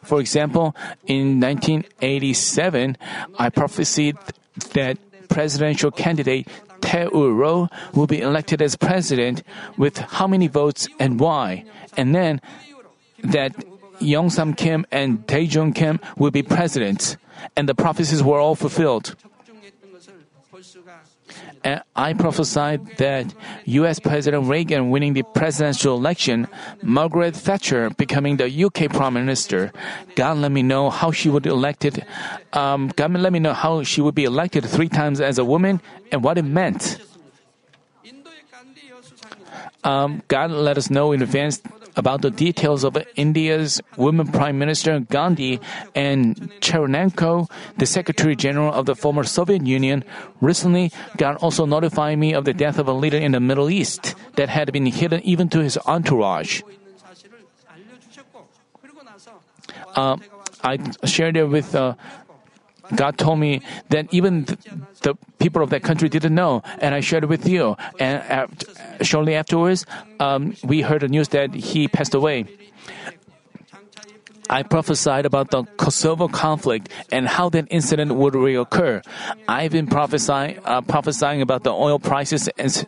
For 0.03 0.19
example, 0.19 0.75
in 1.05 1.39
1987, 1.39 2.97
I 3.37 3.49
prophesied 3.49 4.17
that 4.73 4.97
presidential 5.29 5.91
candidate 5.91 6.47
Tae 6.81 7.07
Woo 7.07 7.33
Roh 7.33 7.69
will 7.93 8.07
be 8.07 8.21
elected 8.21 8.61
as 8.61 8.75
president 8.75 9.43
with 9.77 9.97
how 9.97 10.27
many 10.27 10.47
votes 10.47 10.87
and 10.99 11.19
why. 11.19 11.65
And 11.97 12.15
then 12.15 12.41
that 13.23 13.53
Young 13.99 14.29
Sam 14.29 14.53
Kim 14.53 14.85
and 14.91 15.27
Tae 15.27 15.41
Jung 15.41 15.73
Kim 15.73 15.99
will 16.17 16.31
be 16.31 16.41
presidents. 16.41 17.17
And 17.55 17.69
the 17.69 17.75
prophecies 17.75 18.23
were 18.23 18.39
all 18.39 18.55
fulfilled. 18.55 19.15
I 21.63 22.13
prophesied 22.13 22.97
that 22.97 23.33
U.S. 23.65 23.99
President 23.99 24.47
Reagan 24.47 24.89
winning 24.89 25.13
the 25.13 25.23
presidential 25.23 25.95
election, 25.95 26.47
Margaret 26.81 27.35
Thatcher 27.35 27.89
becoming 27.91 28.37
the 28.37 28.47
UK 28.47 28.89
Prime 28.89 29.13
Minister. 29.13 29.71
God 30.15 30.37
let 30.37 30.51
me 30.51 30.63
know 30.63 30.89
how 30.89 31.11
she 31.11 31.29
would 31.29 31.45
elected. 31.45 32.05
Um, 32.53 32.91
God 32.95 33.11
let 33.13 33.33
me 33.33 33.39
know 33.39 33.53
how 33.53 33.83
she 33.83 34.01
would 34.01 34.15
be 34.15 34.23
elected 34.23 34.65
three 34.65 34.89
times 34.89 35.19
as 35.19 35.37
a 35.37 35.45
woman 35.45 35.81
and 36.11 36.23
what 36.23 36.37
it 36.37 36.43
meant. 36.43 37.01
Um, 39.83 40.23
God 40.27 40.51
let 40.51 40.77
us 40.77 40.89
know 40.89 41.11
in 41.11 41.21
advance 41.21 41.61
about 41.95 42.21
the 42.21 42.31
details 42.31 42.83
of 42.83 42.97
India's 43.15 43.81
women 43.97 44.27
Prime 44.27 44.57
Minister 44.57 44.99
Gandhi 44.99 45.59
and 45.95 46.35
Chernenko, 46.61 47.49
the 47.77 47.85
Secretary 47.85 48.35
General 48.35 48.73
of 48.73 48.85
the 48.85 48.95
former 48.95 49.23
Soviet 49.23 49.65
Union. 49.65 50.03
Recently, 50.41 50.91
God 51.17 51.37
also 51.37 51.65
notified 51.65 52.17
me 52.17 52.33
of 52.33 52.45
the 52.45 52.53
death 52.53 52.79
of 52.79 52.87
a 52.87 52.93
leader 52.93 53.17
in 53.17 53.31
the 53.31 53.39
Middle 53.39 53.69
East 53.69 54.15
that 54.35 54.49
had 54.49 54.71
been 54.71 54.85
hidden 54.85 55.21
even 55.23 55.49
to 55.49 55.59
his 55.59 55.77
entourage. 55.85 56.61
Uh, 59.95 60.17
I 60.63 60.77
shared 61.05 61.37
it 61.37 61.45
with 61.45 61.73
uh, 61.75 61.95
God 62.95 63.17
told 63.17 63.39
me 63.39 63.61
that 63.89 64.07
even 64.11 64.45
the, 64.45 64.57
the, 65.01 65.15
people 65.37 65.63
of 65.63 65.69
that 65.69 65.83
country 65.83 66.09
didn't 66.09 66.35
know, 66.35 66.63
and 66.79 66.93
I 66.93 66.99
shared 66.99 67.23
it 67.23 67.27
with 67.27 67.47
you. 67.47 67.77
And 67.99 68.21
after, 68.23 69.03
shortly 69.03 69.35
afterwards, 69.35 69.85
um, 70.19 70.55
we 70.63 70.81
heard 70.81 71.01
the 71.01 71.07
news 71.07 71.29
that 71.29 71.53
he 71.53 71.87
passed 71.87 72.13
away. 72.13 72.45
I 74.49 74.63
prophesied 74.63 75.25
about 75.27 75.51
the 75.51 75.63
Kosovo 75.77 76.27
conflict 76.27 76.89
and 77.11 77.27
how 77.27 77.49
that 77.49 77.67
incident 77.69 78.15
would 78.15 78.33
reoccur. 78.33 79.05
I've 79.47 79.71
been 79.71 79.85
prophesying, 79.85 80.59
uh, 80.65 80.81
prophesying 80.81 81.41
about 81.43 81.63
the 81.63 81.71
oil 81.71 81.99
prices 81.99 82.49
and 82.57 82.85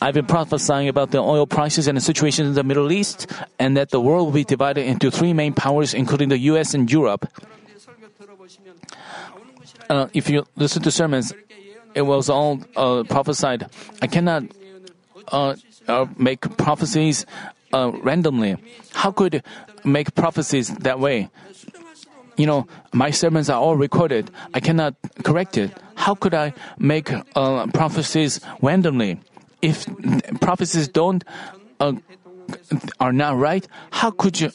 I've 0.00 0.14
been 0.14 0.26
prophesying 0.26 0.88
about 0.88 1.10
the 1.10 1.18
oil 1.18 1.46
prices 1.46 1.88
and 1.88 1.96
the 1.96 2.00
situation 2.00 2.46
in 2.46 2.54
the 2.54 2.62
Middle 2.62 2.92
East, 2.92 3.26
and 3.58 3.76
that 3.76 3.90
the 3.90 4.00
world 4.00 4.26
will 4.26 4.32
be 4.32 4.44
divided 4.44 4.86
into 4.86 5.10
three 5.10 5.32
main 5.32 5.52
powers, 5.52 5.92
including 5.92 6.28
the 6.28 6.38
U.S. 6.52 6.74
and 6.74 6.90
Europe. 6.90 7.26
Uh, 9.90 10.06
if 10.12 10.30
you 10.30 10.46
listen 10.56 10.82
to 10.82 10.90
sermons, 10.90 11.32
it 11.94 12.02
was 12.02 12.30
all 12.30 12.60
uh, 12.76 13.02
prophesied. 13.04 13.66
I 14.00 14.06
cannot 14.06 14.44
uh, 15.32 15.56
uh 15.88 16.06
make 16.16 16.56
prophecies 16.56 17.26
uh, 17.72 17.90
randomly. 18.02 18.56
How 18.92 19.10
could 19.10 19.42
make 19.84 20.14
prophecies 20.14 20.68
that 20.86 21.00
way? 21.00 21.28
You 22.36 22.46
know, 22.46 22.68
my 22.92 23.10
sermons 23.10 23.50
are 23.50 23.60
all 23.60 23.76
recorded. 23.76 24.30
I 24.54 24.60
cannot 24.60 24.94
correct 25.24 25.58
it. 25.58 25.72
How 25.96 26.14
could 26.14 26.34
I 26.34 26.54
make 26.78 27.10
uh, 27.34 27.66
prophecies 27.74 28.40
randomly? 28.62 29.18
If 29.62 29.86
prophecies 30.40 30.88
don't 30.88 31.24
uh, 31.80 31.92
are 33.00 33.12
not 33.12 33.36
right, 33.36 33.66
how 33.90 34.10
could 34.10 34.40
you? 34.40 34.50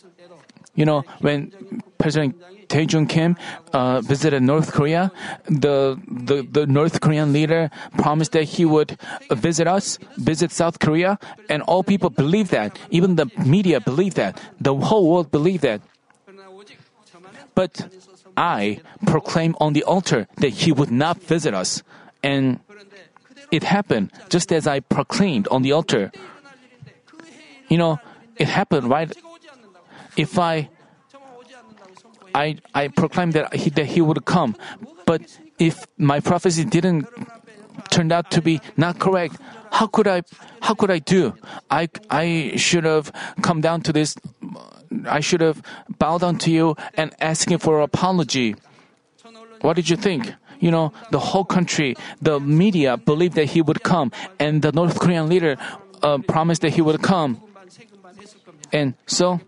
You 0.76 0.86
know, 0.86 1.04
when 1.22 1.54
President 2.00 2.36
Tae 2.68 2.88
Jung 2.90 3.06
Kim 3.06 3.38
uh, 3.72 4.02
visited 4.02 4.42
North 4.42 4.72
Korea, 4.72 5.12
the, 5.46 6.00
the 6.08 6.42
the 6.42 6.66
North 6.66 7.02
Korean 7.02 7.32
leader 7.32 7.70
promised 7.98 8.32
that 8.32 8.44
he 8.46 8.66
would 8.66 8.98
visit 9.30 9.68
us, 9.68 10.00
visit 10.18 10.52
South 10.52 10.80
Korea, 10.80 11.20
and 11.50 11.62
all 11.64 11.84
people 11.84 12.10
believe 12.10 12.50
that. 12.50 12.80
Even 12.90 13.16
the 13.16 13.30
media 13.46 13.80
believe 13.80 14.16
that. 14.16 14.42
The 14.60 14.74
whole 14.74 15.10
world 15.10 15.30
believe 15.30 15.62
that. 15.62 15.82
But 17.54 17.94
I 18.36 18.82
proclaim 19.06 19.56
on 19.62 19.74
the 19.74 19.84
altar 19.84 20.28
that 20.38 20.66
he 20.66 20.72
would 20.72 20.90
not 20.90 21.22
visit 21.22 21.54
us, 21.54 21.84
and 22.24 22.60
it 23.54 23.62
happened 23.62 24.10
just 24.30 24.52
as 24.52 24.66
I 24.66 24.80
proclaimed 24.80 25.48
on 25.50 25.62
the 25.62 25.72
altar. 25.72 26.12
You 27.70 27.78
know, 27.78 28.00
it 28.36 28.50
happened 28.50 28.90
right. 28.90 29.14
If 30.18 30.40
I, 30.40 30.70
I, 32.34 32.58
I 32.74 32.88
proclaimed 32.88 33.34
that 33.34 33.54
he, 33.54 33.70
that 33.70 33.86
he 33.86 34.02
would 34.02 34.26
come, 34.26 34.56
but 35.06 35.22
if 35.60 35.86
my 35.98 36.20
prophecy 36.20 36.66
didn't 36.66 37.06
turn 37.92 38.12
out 38.12 38.32
to 38.32 38.42
be 38.42 38.60
not 38.76 38.98
correct, 38.98 39.38
how 39.72 39.86
could 39.86 40.08
I, 40.08 40.24
how 40.62 40.74
could 40.74 40.90
I 40.90 40.98
do? 40.98 41.36
I, 41.70 41.90
I 42.10 42.54
should 42.58 42.86
have 42.86 43.14
come 43.44 43.62
down 43.62 43.82
to 43.82 43.94
this. 43.94 44.16
I 45.06 45.20
should 45.20 45.42
have 45.42 45.62
bowed 46.00 46.22
down 46.22 46.38
to 46.40 46.52
you 46.52 46.76
and 46.96 47.14
asking 47.22 47.60
for 47.60 47.78
an 47.78 47.84
apology. 47.84 48.56
What 49.62 49.76
did 49.76 49.90
you 49.90 49.96
think? 49.96 50.34
You 50.64 50.72
know, 50.72 50.94
the 51.12 51.20
whole 51.20 51.44
country, 51.44 51.94
the 52.22 52.40
media 52.40 52.96
believed 52.96 53.36
that 53.36 53.52
he 53.52 53.62
would 53.62 53.84
come, 53.84 54.14
and 54.40 54.62
the 54.62 54.72
North 54.72 54.98
Korean 54.98 55.28
leader 55.28 55.58
uh, 56.02 56.20
promised 56.20 56.62
that 56.62 56.72
he 56.72 56.82
would 56.82 57.02
come. 57.04 57.36
And 58.72 58.96
so, 59.06 59.42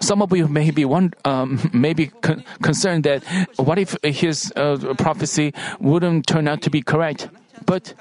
some 0.00 0.20
of 0.20 0.36
you 0.36 0.48
may 0.48 0.72
be 0.72 0.84
one, 0.84 1.14
um, 1.24 1.62
maybe 1.72 2.08
con- 2.08 2.42
concerned 2.60 3.04
that 3.04 3.22
what 3.54 3.78
if 3.78 3.94
his 4.02 4.52
uh, 4.56 4.94
prophecy 4.98 5.54
wouldn't 5.78 6.26
turn 6.26 6.48
out 6.48 6.60
to 6.62 6.70
be 6.70 6.82
correct? 6.82 7.28
But 7.64 7.94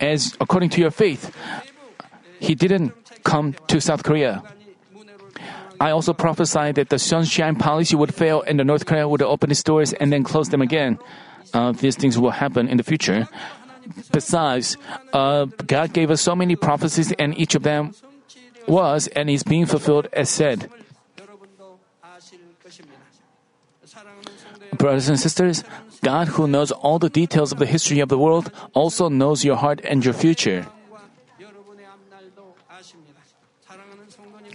as 0.00 0.36
according 0.40 0.70
to 0.70 0.80
your 0.80 0.90
faith, 0.90 1.30
he 2.40 2.56
didn't 2.56 2.92
come 3.22 3.54
to 3.68 3.80
South 3.80 4.02
Korea. 4.02 4.42
I 5.80 5.90
also 5.90 6.12
prophesied 6.12 6.74
that 6.74 6.88
the 6.88 6.98
sunshine 6.98 7.56
policy 7.56 7.94
would 7.94 8.14
fail 8.14 8.42
and 8.42 8.58
the 8.58 8.64
North 8.64 8.86
Korea 8.86 9.08
would 9.08 9.22
open 9.22 9.50
its 9.50 9.62
doors 9.62 9.92
and 9.92 10.12
then 10.12 10.24
close 10.24 10.48
them 10.48 10.62
again. 10.62 10.98
Uh, 11.54 11.72
these 11.72 11.96
things 11.96 12.18
will 12.18 12.30
happen 12.30 12.68
in 12.68 12.76
the 12.76 12.82
future. 12.82 13.28
Besides, 14.12 14.76
uh, 15.12 15.46
God 15.66 15.92
gave 15.92 16.10
us 16.10 16.20
so 16.20 16.36
many 16.36 16.56
prophecies, 16.56 17.12
and 17.12 17.36
each 17.38 17.54
of 17.54 17.62
them 17.62 17.94
was 18.66 19.06
and 19.08 19.30
is 19.30 19.42
being 19.42 19.64
fulfilled 19.64 20.08
as 20.12 20.28
said. 20.28 20.68
Brothers 24.76 25.08
and 25.08 25.18
sisters, 25.18 25.64
God, 26.02 26.28
who 26.28 26.46
knows 26.46 26.70
all 26.70 26.98
the 26.98 27.08
details 27.08 27.50
of 27.50 27.58
the 27.58 27.66
history 27.66 28.00
of 28.00 28.08
the 28.08 28.18
world, 28.18 28.52
also 28.74 29.08
knows 29.08 29.44
your 29.44 29.56
heart 29.56 29.80
and 29.84 30.04
your 30.04 30.14
future. 30.14 30.66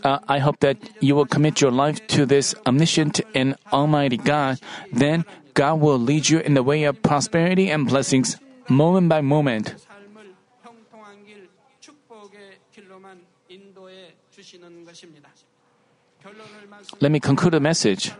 Uh, 0.03 0.19
I 0.27 0.39
hope 0.39 0.59
that 0.59 0.77
you 0.99 1.15
will 1.15 1.25
commit 1.25 1.61
your 1.61 1.71
life 1.71 2.05
to 2.07 2.25
this 2.25 2.53
omniscient 2.65 3.21
and 3.33 3.55
almighty 3.71 4.17
God. 4.17 4.59
Then 4.91 5.25
God 5.53 5.79
will 5.79 5.99
lead 5.99 6.29
you 6.29 6.39
in 6.39 6.53
the 6.53 6.63
way 6.63 6.83
of 6.83 7.01
prosperity 7.01 7.69
and 7.69 7.87
blessings 7.87 8.37
moment 8.69 9.09
by 9.09 9.21
moment. 9.21 9.75
Let 16.99 17.11
me 17.11 17.19
conclude 17.19 17.53
the 17.53 17.59
message. 17.59 18.11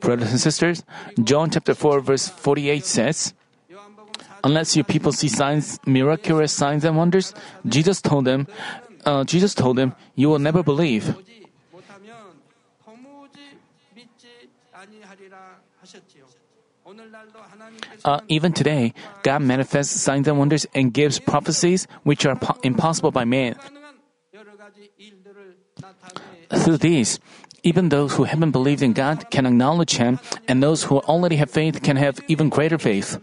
Brothers 0.00 0.30
and 0.30 0.40
sisters, 0.40 0.84
John 1.22 1.50
chapter 1.50 1.74
4 1.74 2.00
verse 2.00 2.28
48 2.28 2.84
says, 2.84 3.34
Unless 4.44 4.74
your 4.74 4.84
people 4.84 5.12
see 5.12 5.28
signs, 5.28 5.78
miraculous 5.86 6.52
signs 6.52 6.84
and 6.84 6.96
wonders, 6.96 7.32
Jesus 7.64 8.00
told 8.00 8.24
them, 8.24 8.48
uh, 9.04 9.24
Jesus 9.24 9.54
told 9.54 9.78
him, 9.78 9.94
You 10.14 10.28
will 10.28 10.38
never 10.38 10.62
believe. 10.62 11.14
Uh, 18.04 18.20
even 18.28 18.52
today, 18.52 18.92
God 19.22 19.42
manifests 19.42 20.00
signs 20.00 20.26
and 20.26 20.38
wonders 20.38 20.66
and 20.74 20.92
gives 20.92 21.18
prophecies 21.18 21.86
which 22.02 22.26
are 22.26 22.36
po- 22.36 22.58
impossible 22.62 23.10
by 23.12 23.24
man. 23.24 23.56
Through 26.52 26.78
these, 26.78 27.18
even 27.62 27.88
those 27.88 28.14
who 28.16 28.24
haven't 28.24 28.50
believed 28.50 28.82
in 28.82 28.92
God 28.92 29.30
can 29.30 29.46
acknowledge 29.46 29.96
Him, 29.96 30.18
and 30.48 30.62
those 30.62 30.84
who 30.84 30.98
already 31.00 31.36
have 31.36 31.50
faith 31.50 31.82
can 31.82 31.96
have 31.96 32.20
even 32.28 32.48
greater 32.48 32.78
faith. 32.78 33.18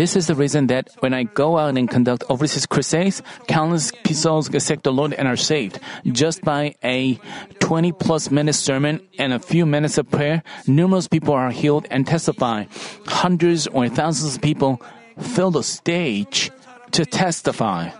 This 0.00 0.16
is 0.16 0.28
the 0.28 0.34
reason 0.34 0.68
that 0.68 0.88
when 1.00 1.12
I 1.12 1.24
go 1.24 1.58
out 1.58 1.76
and 1.76 1.86
conduct 1.86 2.24
overseas 2.30 2.64
crusades, 2.64 3.20
countless 3.48 3.92
souls 4.14 4.48
accept 4.48 4.84
the 4.84 4.92
Lord 4.94 5.12
and 5.12 5.28
are 5.28 5.36
saved. 5.36 5.78
Just 6.06 6.40
by 6.40 6.74
a 6.82 7.20
20 7.58 7.92
plus 7.92 8.30
minute 8.30 8.54
sermon 8.54 9.06
and 9.18 9.34
a 9.34 9.38
few 9.38 9.66
minutes 9.66 9.98
of 9.98 10.10
prayer, 10.10 10.42
numerous 10.66 11.06
people 11.06 11.34
are 11.34 11.50
healed 11.50 11.86
and 11.90 12.06
testify. 12.06 12.64
Hundreds 13.04 13.66
or 13.66 13.90
thousands 13.90 14.36
of 14.36 14.40
people 14.40 14.80
fill 15.20 15.50
the 15.50 15.62
stage 15.62 16.50
to 16.92 17.04
testify. 17.04 17.90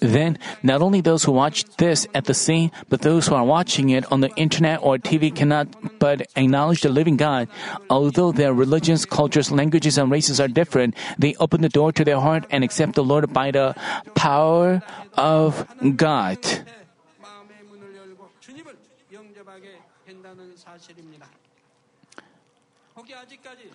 Then, 0.00 0.38
not 0.62 0.82
only 0.82 1.00
those 1.00 1.24
who 1.24 1.32
watch 1.32 1.64
this 1.76 2.06
at 2.14 2.24
the 2.24 2.34
scene, 2.34 2.70
but 2.88 3.02
those 3.02 3.26
who 3.26 3.34
are 3.34 3.44
watching 3.44 3.90
it 3.90 4.10
on 4.12 4.20
the 4.20 4.30
internet 4.36 4.80
or 4.82 4.98
TV 4.98 5.34
cannot 5.34 5.68
but 5.98 6.26
acknowledge 6.36 6.82
the 6.82 6.88
living 6.88 7.16
God. 7.16 7.48
Although 7.90 8.32
their 8.32 8.52
religions, 8.52 9.04
cultures, 9.04 9.50
languages, 9.50 9.98
and 9.98 10.10
races 10.10 10.40
are 10.40 10.48
different, 10.48 10.94
they 11.18 11.34
open 11.36 11.62
the 11.62 11.68
door 11.68 11.92
to 11.92 12.04
their 12.04 12.20
heart 12.20 12.46
and 12.50 12.62
accept 12.62 12.94
the 12.94 13.04
Lord 13.04 13.32
by 13.32 13.50
the 13.50 13.74
power 14.14 14.82
of 15.14 15.66
God. 15.96 16.38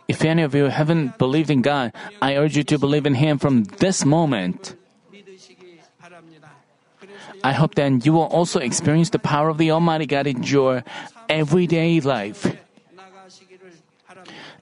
If 0.07 0.24
any 0.24 0.43
of 0.43 0.53
you 0.53 0.65
haven't 0.65 1.17
believed 1.17 1.49
in 1.49 1.61
God, 1.61 1.93
I 2.21 2.36
urge 2.36 2.57
you 2.57 2.63
to 2.63 2.78
believe 2.78 3.05
in 3.05 3.15
Him 3.15 3.39
from 3.39 3.63
this 3.80 4.05
moment. 4.05 4.76
I 7.44 7.52
hope 7.52 7.76
that 7.76 8.06
you 8.06 8.14
will 8.14 8.32
also 8.32 8.60
experience 8.60 9.10
the 9.10 9.20
power 9.20 9.50
of 9.50 9.58
the 9.58 9.72
Almighty 9.72 10.06
God 10.06 10.28
in 10.28 10.44
your 10.44 10.84
everyday 11.28 12.00
life. 12.00 12.48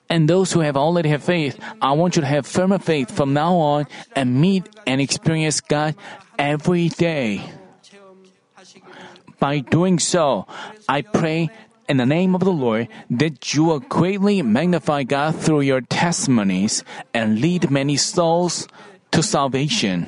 And 0.09 0.27
those 0.27 0.51
who 0.51 0.59
have 0.59 0.75
already 0.75 1.09
have 1.09 1.23
faith, 1.23 1.57
I 1.81 1.93
want 1.93 2.17
you 2.17 2.21
to 2.21 2.27
have 2.27 2.45
firmer 2.45 2.79
faith 2.79 3.09
from 3.09 3.33
now 3.33 3.55
on 3.55 3.87
and 4.13 4.41
meet 4.41 4.67
and 4.85 4.99
experience 4.99 5.61
God 5.61 5.95
every 6.37 6.89
day. 6.89 7.47
By 9.39 9.59
doing 9.59 9.99
so, 9.99 10.47
I 10.89 11.01
pray 11.01 11.49
in 11.87 11.97
the 11.97 12.05
name 12.05 12.35
of 12.35 12.41
the 12.41 12.51
Lord 12.51 12.89
that 13.09 13.53
you 13.53 13.63
will 13.63 13.79
greatly 13.79 14.41
magnify 14.41 15.03
God 15.03 15.35
through 15.35 15.61
your 15.61 15.81
testimonies 15.81 16.83
and 17.13 17.39
lead 17.39 17.71
many 17.71 17.95
souls 17.95 18.67
to 19.11 19.23
salvation. 19.23 20.07